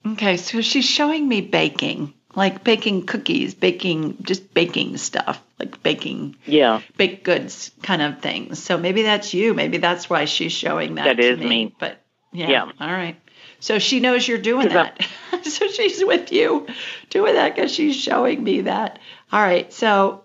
[0.06, 6.36] Okay, so she's showing me baking, like baking cookies, baking just baking stuff, like baking
[6.46, 8.62] yeah baked goods kind of things.
[8.62, 9.54] So maybe that's you.
[9.54, 11.06] Maybe that's why she's showing that.
[11.06, 11.46] That is me.
[11.46, 11.76] me.
[11.80, 12.02] But
[12.34, 13.16] yeah, yeah, all right.
[13.62, 15.08] So she knows you're doing that.
[15.44, 16.68] so she's with you
[17.10, 19.00] doing that because she's showing me that.
[19.32, 19.72] All right.
[19.72, 20.24] So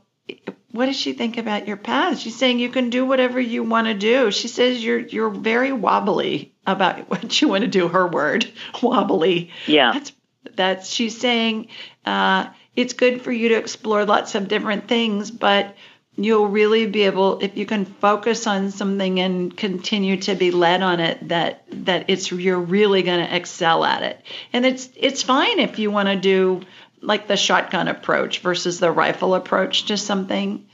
[0.76, 2.18] what does she think about your path?
[2.18, 4.30] She's saying you can do whatever you want to do.
[4.30, 7.88] She says you're you're very wobbly about what you want to do.
[7.88, 8.46] Her word,
[8.82, 9.50] wobbly.
[9.66, 9.92] Yeah.
[9.92, 10.12] That's
[10.54, 11.68] that's she's saying
[12.04, 15.74] uh, it's good for you to explore lots of different things, but
[16.16, 20.82] you'll really be able if you can focus on something and continue to be led
[20.82, 24.22] on it that that it's you're really going to excel at it
[24.52, 26.62] and it's it's fine if you want to do
[27.00, 30.66] like the shotgun approach versus the rifle approach to something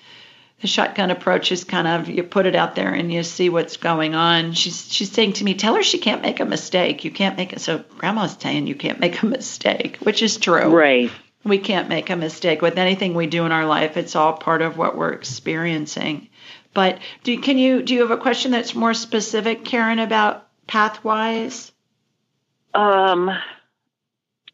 [0.60, 3.76] the shotgun approach is kind of you put it out there and you see what's
[3.76, 7.10] going on she's she's saying to me tell her she can't make a mistake you
[7.10, 11.10] can't make it so grandma's saying you can't make a mistake which is true right
[11.44, 13.96] we can't make a mistake with anything we do in our life.
[13.96, 16.28] It's all part of what we're experiencing.
[16.74, 21.70] But do can you do you have a question that's more specific, Karen, about pathwise?
[22.74, 23.30] Um,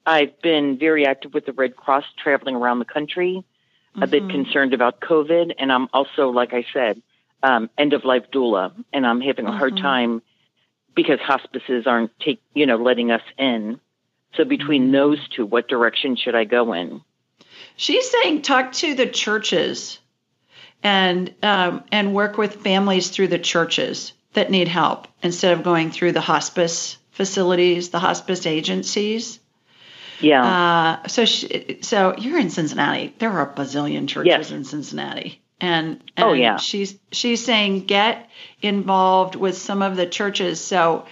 [0.08, 3.44] I've been very active with the Red Cross, traveling around the country.
[3.92, 4.02] Mm-hmm.
[4.02, 4.42] A bit mm-hmm.
[4.42, 7.02] concerned about COVID, and I'm also, like I said,
[7.42, 9.58] um, end of life doula, and I'm having a mm-hmm.
[9.58, 10.22] hard time
[10.96, 13.80] because hospices aren't take you know letting us in.
[14.34, 14.92] So between mm-hmm.
[14.92, 17.02] those two, what direction should I go in?
[17.76, 19.98] She's saying talk to the churches
[20.82, 25.90] and um, and work with families through the churches that need help instead of going
[25.90, 29.38] through the hospice facilities, the hospice agencies.
[30.20, 31.00] Yeah.
[31.04, 33.14] Uh, so she, so you're in Cincinnati.
[33.18, 34.50] There are a bazillion churches yes.
[34.50, 35.40] in Cincinnati.
[35.60, 38.30] And, and oh yeah, she's she's saying get
[38.62, 40.60] involved with some of the churches.
[40.60, 41.06] So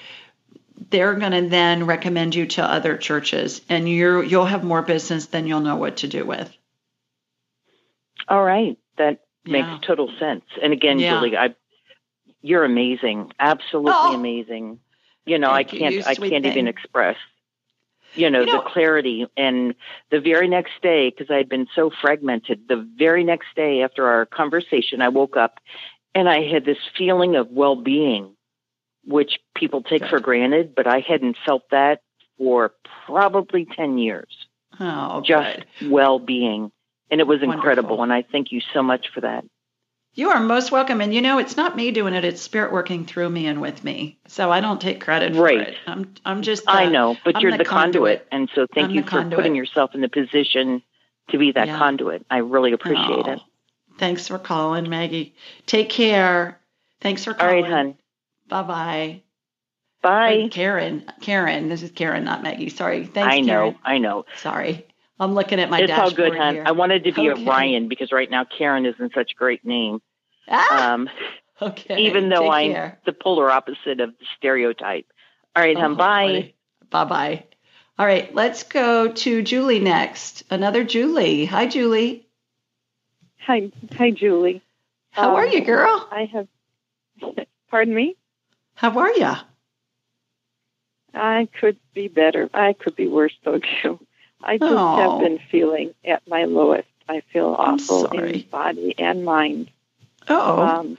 [0.90, 5.26] they're going to then recommend you to other churches and you're you'll have more business
[5.26, 6.54] than you'll know what to do with
[8.28, 9.52] all right that yeah.
[9.52, 11.18] makes total sense and again yeah.
[11.18, 11.54] julie i
[12.42, 14.78] you're amazing absolutely oh, amazing
[15.24, 16.44] you know i can't you, i can't thing.
[16.44, 17.16] even express
[18.16, 19.74] you know, you know, the clarity and
[20.10, 24.06] the very next day because i had been so fragmented the very next day after
[24.06, 25.58] our conversation i woke up
[26.14, 28.36] and i had this feeling of well-being
[29.06, 30.10] which people take Good.
[30.10, 32.00] for granted, but I hadn't felt that
[32.36, 32.72] for
[33.06, 34.28] probably 10 years.
[34.78, 36.70] Oh, just well being.
[37.10, 37.54] And it was Wonderful.
[37.54, 38.02] incredible.
[38.02, 39.44] And I thank you so much for that.
[40.16, 41.02] You are most welcome.
[41.02, 43.84] And you know, it's not me doing it, it's spirit working through me and with
[43.84, 44.18] me.
[44.26, 45.60] So I don't take credit for right.
[45.60, 45.76] it.
[45.86, 46.64] I'm, I'm just.
[46.64, 48.20] The, I uh, know, but I'm you're the, the conduit.
[48.20, 48.28] conduit.
[48.32, 49.36] And so thank I'm you for conduit.
[49.36, 50.82] putting yourself in the position
[51.30, 51.78] to be that yeah.
[51.78, 52.24] conduit.
[52.30, 53.40] I really appreciate oh, it.
[53.98, 55.34] Thanks for calling, Maggie.
[55.66, 56.58] Take care.
[57.02, 57.64] Thanks for calling.
[57.64, 57.94] All right, hon.
[58.48, 59.22] Bye-bye.
[60.02, 60.48] Bye.
[60.50, 61.04] Karen.
[61.20, 61.68] Karen.
[61.68, 62.70] This is Karen, not Maggie.
[62.70, 63.06] Sorry.
[63.06, 63.72] Thanks, I know.
[63.72, 63.78] Karen.
[63.84, 64.24] I know.
[64.36, 64.85] Sorry.
[65.18, 66.54] I'm looking at my it's dashboard all good, hon.
[66.54, 66.64] Here.
[66.66, 67.42] I wanted to be okay.
[67.42, 70.02] a Ryan because right now Karen isn't such a great name.
[70.48, 71.08] Ah, um,
[71.62, 71.98] okay.
[72.02, 72.98] Even though Take I'm care.
[73.06, 75.06] the polar opposite of the stereotype.
[75.54, 75.96] All right, oh, hon.
[75.96, 76.54] Bye.
[76.90, 77.44] Bye bye.
[77.98, 80.42] All right, let's go to Julie next.
[80.50, 81.46] Another Julie.
[81.46, 82.26] Hi, Julie.
[83.46, 84.60] Hi, hi, Julie.
[85.10, 86.06] How um, are you, girl?
[86.10, 86.48] I have.
[87.70, 88.16] Pardon me.
[88.74, 89.32] How are you?
[91.14, 92.50] I could be better.
[92.52, 93.98] I could be worse though too.
[94.46, 94.96] I just oh.
[94.96, 96.88] have been feeling at my lowest.
[97.08, 99.70] I feel awful in body and mind.
[100.28, 100.60] Oh.
[100.60, 100.98] Um,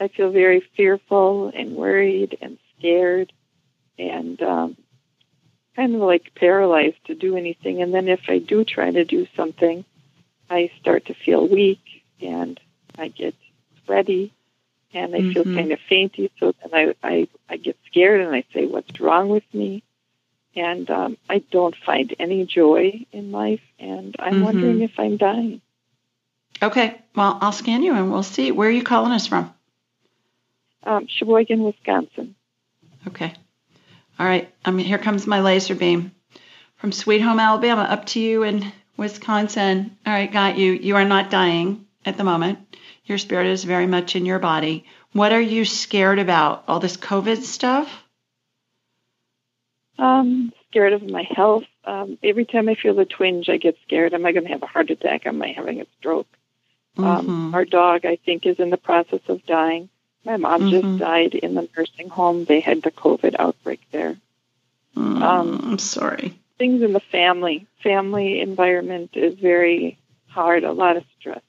[0.00, 3.32] I feel very fearful and worried and scared
[3.98, 4.76] and um,
[5.74, 7.82] kind of like paralyzed to do anything.
[7.82, 9.84] And then if I do try to do something,
[10.48, 11.80] I start to feel weak
[12.20, 12.58] and
[12.96, 13.34] I get
[13.84, 14.32] sweaty
[14.92, 15.32] and I mm-hmm.
[15.32, 16.30] feel kind of fainty.
[16.38, 16.70] So then
[17.02, 19.82] I, I, I get scared and I say, What's wrong with me?
[20.56, 24.44] And um, I don't find any joy in life, and I'm mm-hmm.
[24.44, 25.60] wondering if I'm dying.
[26.62, 28.52] Okay, well, I'll scan you and we'll see.
[28.52, 29.52] Where are you calling us from?
[30.84, 32.36] Um, Sheboygan, Wisconsin.
[33.08, 33.34] Okay.
[34.18, 34.52] All right.
[34.64, 36.12] Um, here comes my laser beam
[36.76, 39.96] from Sweet Home, Alabama, up to you in Wisconsin.
[40.06, 40.72] All right, got you.
[40.72, 41.86] You are not dying.
[42.04, 42.58] at the moment.
[43.06, 44.84] Your spirit is very much in your body.
[45.12, 46.64] What are you scared about?
[46.68, 48.03] All this COVID stuff?
[49.98, 51.64] Um, scared of my health.
[51.84, 54.14] Um, every time I feel a twinge, I get scared.
[54.14, 55.26] Am I going to have a heart attack?
[55.26, 56.26] Am I having a stroke?
[56.96, 57.30] Um, mm-hmm.
[57.30, 59.88] Um, our dog, I think, is in the process of dying.
[60.24, 60.70] My mom mm-hmm.
[60.70, 62.44] just died in the nursing home.
[62.44, 64.16] They had the COVID outbreak there.
[64.96, 66.40] Mm, um, I'm sorry.
[66.58, 69.98] Things in the family, family environment is very
[70.28, 70.64] hard.
[70.64, 71.42] A lot of stress.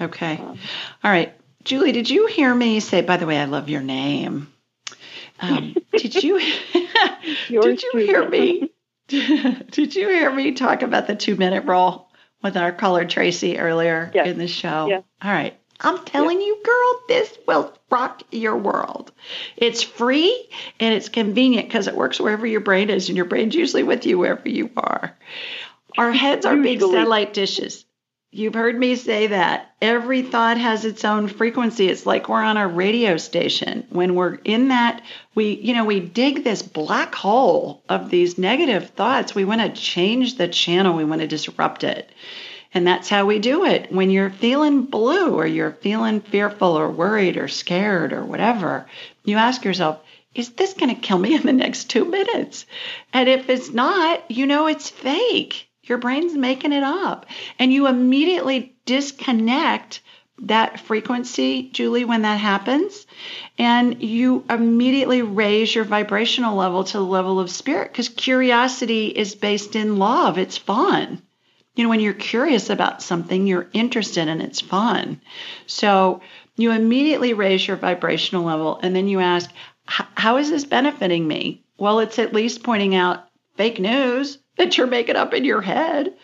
[0.00, 0.36] Okay.
[0.36, 0.58] Um,
[1.02, 1.32] All right.
[1.64, 4.52] Julie, did you hear me say, by the way, I love your name.
[5.40, 6.38] Um, did you
[7.48, 8.70] did you hear me?
[9.08, 12.10] did you hear me talk about the two minute rule
[12.42, 14.28] with our caller Tracy earlier yes.
[14.28, 14.86] in the show?
[14.86, 15.02] Yes.
[15.22, 15.58] All right.
[15.80, 19.12] I'm telling you, girl, this will rock your world.
[19.56, 20.48] It's free
[20.80, 24.04] and it's convenient because it works wherever your brain is, and your brain's usually with
[24.04, 25.16] you wherever you are.
[25.96, 27.84] Our heads are big satellite dishes.
[28.30, 29.74] You've heard me say that.
[29.80, 31.88] Every thought has its own frequency.
[31.88, 33.86] It's like we're on a radio station.
[33.88, 35.00] When we're in that,
[35.34, 39.34] we, you know, we dig this black hole of these negative thoughts.
[39.34, 42.10] We want to change the channel, we want to disrupt it.
[42.74, 43.90] And that's how we do it.
[43.90, 48.86] When you're feeling blue or you're feeling fearful or worried or scared or whatever,
[49.24, 50.00] you ask yourself,
[50.34, 52.66] is this going to kill me in the next two minutes?
[53.10, 57.26] And if it's not, you know it's fake your brain's making it up.
[57.58, 60.00] And you immediately disconnect
[60.42, 63.06] that frequency, Julie, when that happens.
[63.58, 69.34] And you immediately raise your vibrational level to the level of spirit because curiosity is
[69.34, 70.38] based in love.
[70.38, 71.22] It's fun.
[71.74, 75.20] You know, when you're curious about something, you're interested and it's fun.
[75.66, 76.20] So
[76.56, 79.50] you immediately raise your vibrational level and then you ask,
[79.86, 81.64] how is this benefiting me?
[81.78, 86.14] Well, it's at least pointing out fake news that you're making up in your head.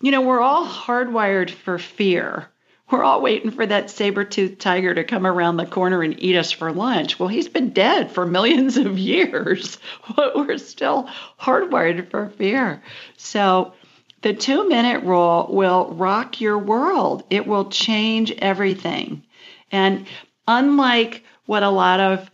[0.00, 2.48] You know, we're all hardwired for fear.
[2.90, 6.52] We're all waiting for that saber-toothed tiger to come around the corner and eat us
[6.52, 7.18] for lunch.
[7.18, 9.78] Well, he's been dead for millions of years,
[10.14, 11.08] but we're still
[11.40, 12.82] hardwired for fear.
[13.16, 13.72] So,
[14.22, 17.24] the two minute rule will rock your world.
[17.28, 19.22] It will change everything.
[19.70, 20.06] And
[20.48, 22.30] unlike what a lot of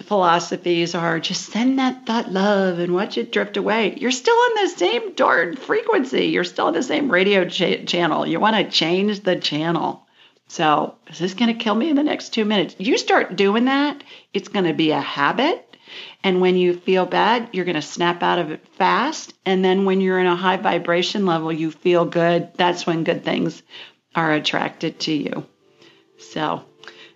[0.00, 3.94] philosophies are just send that thought love and watch it drift away.
[3.98, 6.26] You're still on the same darn frequency.
[6.26, 8.26] You're still on the same radio ch- channel.
[8.26, 10.06] You want to change the channel.
[10.48, 12.76] So, is this going to kill me in the next two minutes?
[12.78, 14.02] You start doing that,
[14.34, 15.68] it's going to be a habit.
[16.24, 19.34] And when you feel bad, you're going to snap out of it fast.
[19.44, 22.50] And then when you're in a high vibration level, you feel good.
[22.54, 23.62] That's when good things
[24.14, 25.46] are attracted to you.
[26.18, 26.64] So,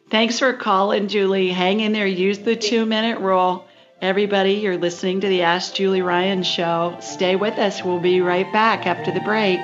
[0.08, 1.50] Thanks for calling, Julie.
[1.50, 2.06] Hang in there.
[2.06, 3.66] Use the two minute rule.
[4.00, 6.96] Everybody, you're listening to the Ask Julie Ryan show.
[7.00, 7.82] Stay with us.
[7.82, 9.58] We'll be right back after the break.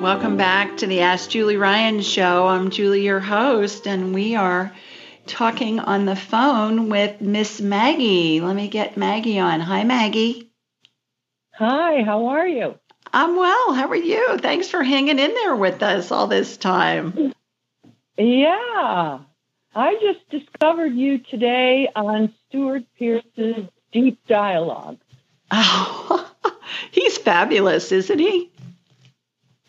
[0.00, 2.46] Welcome back to the Ask Julie Ryan show.
[2.46, 4.72] I'm Julie, your host, and we are
[5.26, 8.40] talking on the phone with Miss Maggie.
[8.40, 9.60] Let me get Maggie on.
[9.60, 10.50] Hi, Maggie.
[11.56, 12.76] Hi, how are you?
[13.12, 13.74] I'm well.
[13.74, 14.38] How are you?
[14.38, 17.32] Thanks for hanging in there with us all this time.
[18.16, 19.20] Yeah.
[19.74, 24.98] I just discovered you today on Stewart Pearce's Deep Dialogue.
[25.50, 26.30] Oh,
[26.90, 28.50] he's fabulous, isn't he?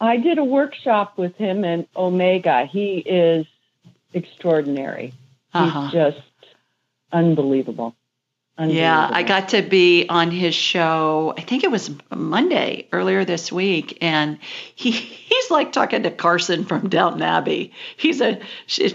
[0.01, 2.65] I did a workshop with him in Omega.
[2.65, 3.45] He is
[4.13, 5.13] extraordinary.
[5.53, 5.81] Uh-huh.
[5.83, 6.21] He's just
[7.11, 7.95] unbelievable.
[8.67, 11.33] Yeah, I got to be on his show.
[11.37, 14.37] I think it was Monday earlier this week, and
[14.75, 17.71] he he's like talking to Carson from Downton Abbey.
[17.95, 18.41] He's a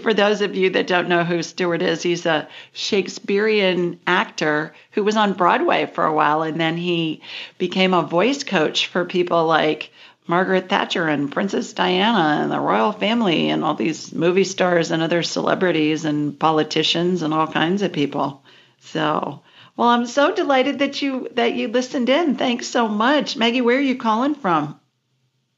[0.03, 5.03] for those of you that don't know who Stewart is, he's a Shakespearean actor who
[5.03, 7.21] was on Broadway for a while, and then he
[7.57, 9.91] became a voice coach for people like
[10.27, 15.01] Margaret Thatcher and Princess Diana and the royal family and all these movie stars and
[15.01, 18.43] other celebrities and politicians and all kinds of people.
[18.79, 19.41] So
[19.77, 22.35] well, I'm so delighted that you that you listened in.
[22.35, 23.61] Thanks so much, Maggie.
[23.61, 24.79] Where are you calling from?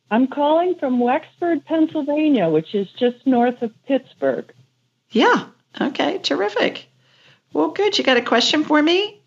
[0.10, 4.52] I'm calling from Wexford, Pennsylvania, which is just north of Pittsburgh.
[5.11, 5.48] Yeah.
[5.80, 6.18] Okay.
[6.19, 6.88] Terrific.
[7.53, 7.98] Well, good.
[7.98, 9.22] You got a question for me?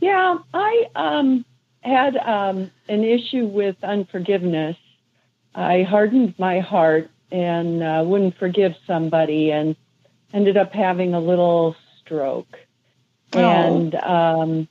[0.00, 1.44] Yeah, I um,
[1.80, 4.76] had um, an issue with unforgiveness.
[5.54, 9.74] I hardened my heart and uh, wouldn't forgive somebody, and
[10.34, 12.58] ended up having a little stroke.
[13.34, 13.38] Oh.
[13.38, 14.68] And um,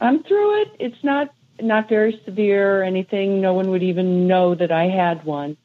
[0.00, 0.68] I'm through it.
[0.78, 3.40] It's not not very severe or anything.
[3.40, 5.56] No one would even know that I had one.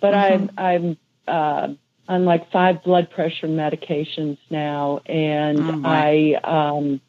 [0.00, 0.58] But mm-hmm.
[0.58, 0.96] I'm
[1.28, 1.76] I'm
[2.08, 7.00] uh, on like five blood pressure medications now, and oh I um,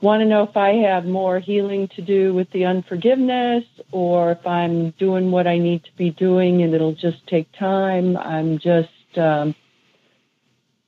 [0.00, 4.46] want to know if I have more healing to do with the unforgiveness or if
[4.46, 8.16] I'm doing what I need to be doing and it'll just take time.
[8.16, 9.54] I'm just um,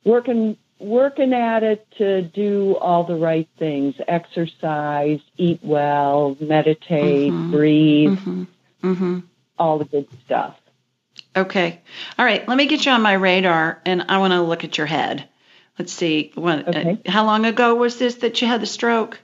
[0.03, 7.51] working working at it to do all the right things exercise eat well meditate mm-hmm.
[7.51, 8.43] breathe mm-hmm.
[8.83, 9.19] Mm-hmm.
[9.57, 10.55] all the good stuff
[11.35, 11.81] okay
[12.17, 14.77] all right let me get you on my radar and i want to look at
[14.77, 15.27] your head
[15.77, 16.97] let's see when, uh, okay.
[17.05, 19.19] uh, how long ago was this that you had the stroke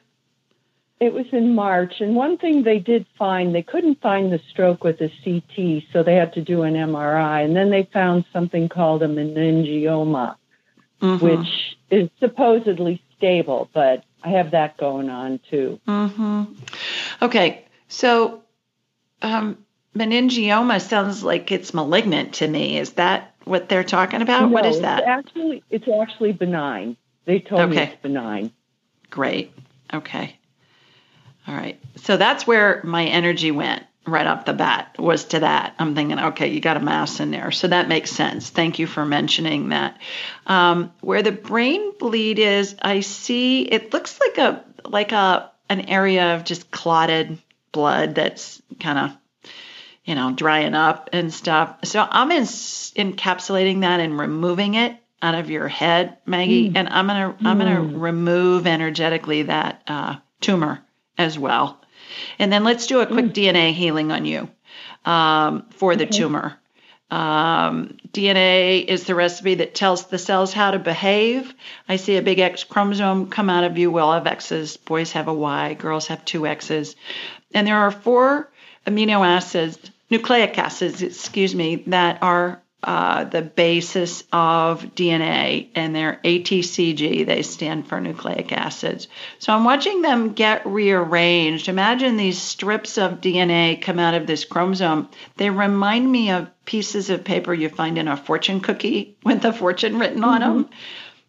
[1.00, 4.84] it was in march and one thing they did find they couldn't find the stroke
[4.84, 8.68] with a ct so they had to do an mri and then they found something
[8.68, 10.36] called a meningioma
[11.02, 11.26] mm-hmm.
[11.26, 15.80] which is supposedly stable, but I have that going on too.
[15.88, 16.44] Mm-hmm.
[17.22, 18.44] Okay, so
[19.22, 19.58] um,
[19.96, 22.78] meningioma sounds like it's malignant to me.
[22.78, 24.44] Is that what they're talking about?
[24.44, 25.00] No, what is that?
[25.00, 26.98] It's actually, it's actually benign.
[27.26, 27.76] They told okay.
[27.76, 28.52] me it's benign.
[29.10, 29.52] Great.
[29.94, 30.38] Okay.
[31.48, 31.80] All right.
[31.98, 35.76] So that's where my energy went right off the bat was to that.
[35.80, 37.52] I'm thinking, okay, you got a mass in there.
[37.52, 38.50] So that makes sense.
[38.50, 40.00] Thank you for mentioning that.
[40.46, 45.82] Um, where the brain bleed is, I see it looks like a like a an
[45.82, 47.40] area of just clotted
[47.72, 49.18] blood that's kind of
[50.06, 51.78] you know drying up and stuff.
[51.86, 56.76] So I'm in, encapsulating that and removing it out of your head, Maggie, mm.
[56.76, 57.46] and I'm gonna mm.
[57.46, 58.00] I'm gonna mm.
[58.00, 60.84] remove energetically that uh, tumor
[61.18, 61.82] as well.
[62.40, 63.34] And then let's do a quick mm.
[63.34, 64.50] DNA healing on you
[65.06, 66.18] um, for the okay.
[66.18, 66.58] tumor.
[67.12, 71.54] Um, DNA is the recipe that tells the cells how to behave.
[71.88, 73.92] I see a big X chromosome come out of you.
[73.92, 74.78] We all have X's.
[74.78, 75.76] Boys have a Y.
[75.76, 76.96] Girls have two X's.
[77.54, 78.50] And there are four
[78.88, 79.78] amino acids,
[80.10, 87.26] nucleic acids, excuse me, that are uh, the basis of DNA, and they're ATCG.
[87.26, 89.08] They stand for nucleic acids.
[89.40, 91.68] So I'm watching them get rearranged.
[91.68, 95.10] Imagine these strips of DNA come out of this chromosome.
[95.38, 99.52] They remind me of pieces of paper you find in a fortune cookie with the
[99.52, 100.58] fortune written on mm-hmm.
[100.58, 100.70] them.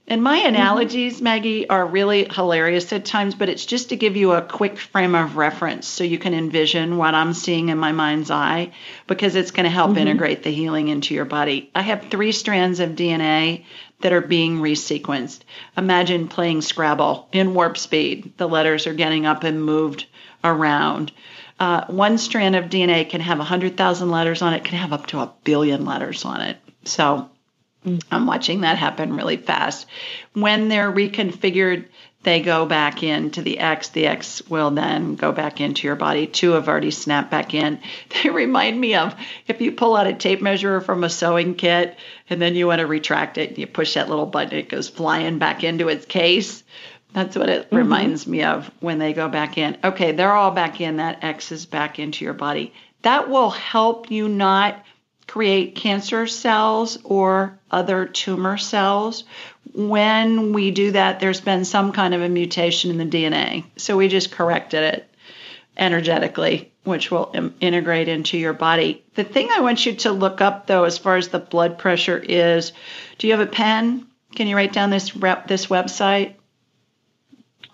[0.09, 0.55] And my mm-hmm.
[0.55, 4.79] analogies, Maggie, are really hilarious at times, but it's just to give you a quick
[4.79, 8.73] frame of reference so you can envision what I'm seeing in my mind's eye
[9.09, 9.99] because it's going to help mm-hmm.
[9.99, 11.71] integrate the healing into your body.
[11.75, 13.65] I have three strands of DNA
[14.01, 15.41] that are being resequenced.
[15.77, 18.35] Imagine playing Scrabble in warp speed.
[18.37, 20.07] The letters are getting up and moved
[20.45, 21.11] around.
[21.59, 25.19] Uh, one strand of DNA can have 100,000 letters on it, can have up to
[25.21, 26.59] a billion letters on it.
[26.85, 27.31] So
[28.11, 29.87] I'm watching that happen really fast.
[30.33, 31.87] When they're reconfigured,
[32.27, 33.91] they go back into the X.
[33.91, 36.27] The X will then go back into your body.
[36.27, 37.79] Two have already snapped back in.
[38.23, 39.15] They remind me of
[39.47, 41.97] if you pull out a tape measure from a sewing kit
[42.29, 45.39] and then you want to retract it, you push that little button, it goes flying
[45.39, 46.65] back into its case.
[47.13, 47.77] That's what it mm-hmm.
[47.77, 49.79] reminds me of when they go back in.
[49.85, 50.97] Okay, they're all back in.
[50.97, 52.75] That X is back into your body.
[53.03, 54.83] That will help you not
[55.27, 59.25] create cancer cells or other tumor cells.
[59.75, 63.65] When we do that, there's been some kind of a mutation in the DNA.
[63.77, 65.11] So we just corrected it
[65.77, 69.05] energetically, which will Im- integrate into your body.
[69.15, 72.19] The thing I want you to look up, though, as far as the blood pressure
[72.19, 72.73] is,
[73.19, 74.07] do you have a pen?
[74.35, 76.35] Can you write down this rep, this website?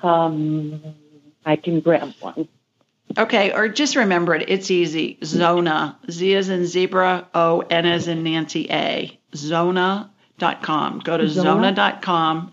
[0.02, 0.82] Um,
[1.44, 2.48] I can grab one.
[3.16, 4.48] Okay, or just remember it.
[4.48, 5.18] It's easy.
[5.24, 5.98] Zona.
[6.10, 9.18] Z as in zebra, O, N as in Nancy, A.
[9.34, 11.00] Zona.com.
[11.00, 11.74] Go to Zona?
[11.74, 12.52] zona.com.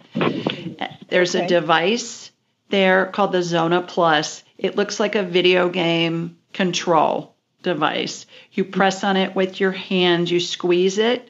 [1.10, 1.46] There's okay.
[1.46, 2.32] a device
[2.70, 4.44] there called the Zona Plus.
[4.58, 8.26] It looks like a video game control device.
[8.52, 11.30] You press on it with your hand, you squeeze it,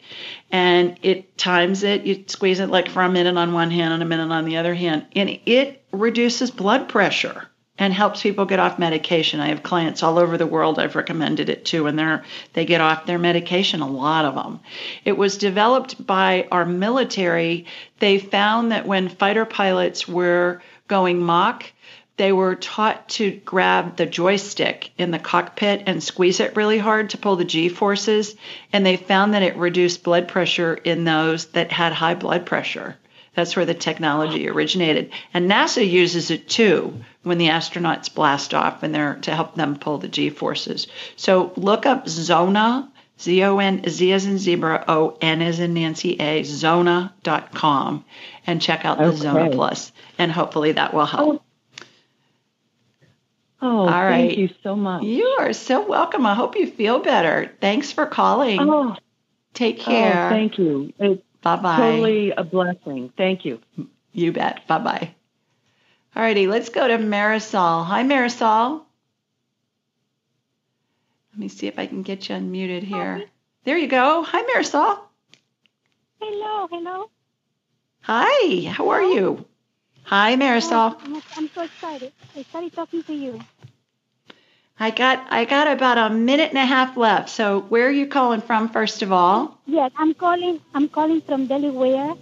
[0.51, 2.03] and it times it.
[2.03, 4.57] You squeeze it like for a minute on one hand and a minute on the
[4.57, 7.48] other hand, and it reduces blood pressure
[7.79, 9.39] and helps people get off medication.
[9.39, 12.23] I have clients all over the world I've recommended it to, and they're
[12.53, 13.81] they get off their medication.
[13.81, 14.59] A lot of them.
[15.05, 17.65] It was developed by our military.
[17.99, 21.63] They found that when fighter pilots were going Mach,
[22.17, 27.11] they were taught to grab the joystick in the cockpit and squeeze it really hard
[27.11, 28.35] to pull the G forces,
[28.73, 32.97] and they found that it reduced blood pressure in those that had high blood pressure.
[33.35, 35.11] That's where the technology originated.
[35.33, 36.93] And NASA uses it too
[37.29, 40.87] when the astronauts blast off and they're to help them pull the G forces.
[41.15, 42.91] So look up Zona,
[43.21, 48.03] Z O N Z as in zebra, O N as in Nancy A, Zona.com
[48.47, 49.17] and check out the okay.
[49.17, 49.91] Zona Plus.
[50.17, 51.43] And hopefully that will help.
[53.61, 54.29] Oh, oh All right.
[54.29, 55.03] thank you so much.
[55.03, 56.25] You are so welcome.
[56.25, 57.51] I hope you feel better.
[57.61, 58.59] Thanks for calling.
[58.59, 58.97] Oh,
[59.53, 60.25] Take oh, care.
[60.25, 60.93] Oh, thank you.
[61.43, 61.77] Bye bye.
[61.77, 63.13] Totally a blessing.
[63.15, 63.59] Thank you.
[64.13, 64.67] You bet.
[64.67, 65.15] Bye bye.
[66.15, 67.85] Alrighty, let's go to Marisol.
[67.85, 68.81] Hi, Marisol.
[71.31, 73.17] Let me see if I can get you unmuted here.
[73.17, 73.25] Hi.
[73.63, 74.23] There you go.
[74.23, 74.99] Hi, Marisol.
[76.19, 77.09] Hello, hello.
[78.01, 79.45] Hi, how are you?
[80.03, 80.95] Hi, Marisol.
[80.99, 82.11] Oh, I'm, so excited.
[82.35, 83.39] I started talking to you.
[84.79, 87.29] I got I got about a minute and a half left.
[87.29, 89.59] So where are you calling from first of all?
[89.65, 92.15] Yes, I'm calling I'm calling from Delaware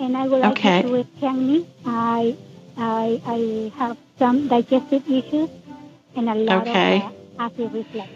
[0.00, 0.82] and I would like okay.
[0.82, 2.36] to tell me I
[2.76, 5.50] I I have some digestive issues
[6.16, 6.96] and a lot okay.
[6.96, 8.08] of uh, acid reflux.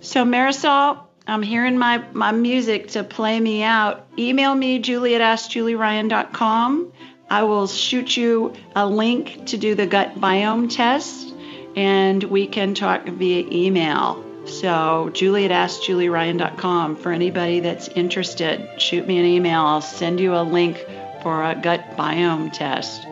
[0.00, 4.06] So Marisol, I'm hearing my, my music to play me out.
[4.18, 6.92] Email me, julie at askjulieryan.com.
[7.28, 11.32] I will shoot you a link to do the gut biome test
[11.76, 14.24] and we can talk via email.
[14.46, 16.96] So, julie at askjulieryan.com.
[16.96, 19.60] For anybody that's interested, shoot me an email.
[19.60, 20.84] I'll send you a link
[21.22, 23.06] for a gut biome test.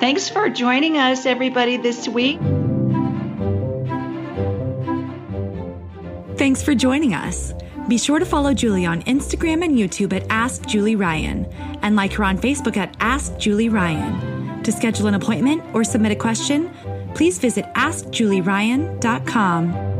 [0.00, 2.40] Thanks for joining us, everybody, this week.
[6.38, 7.52] Thanks for joining us.
[7.86, 11.44] Be sure to follow Julie on Instagram and YouTube at Ask Julie Ryan
[11.82, 14.62] and like her on Facebook at Ask Julie Ryan.
[14.62, 16.70] To schedule an appointment or submit a question,
[17.14, 19.99] please visit AskJulieRyan.com.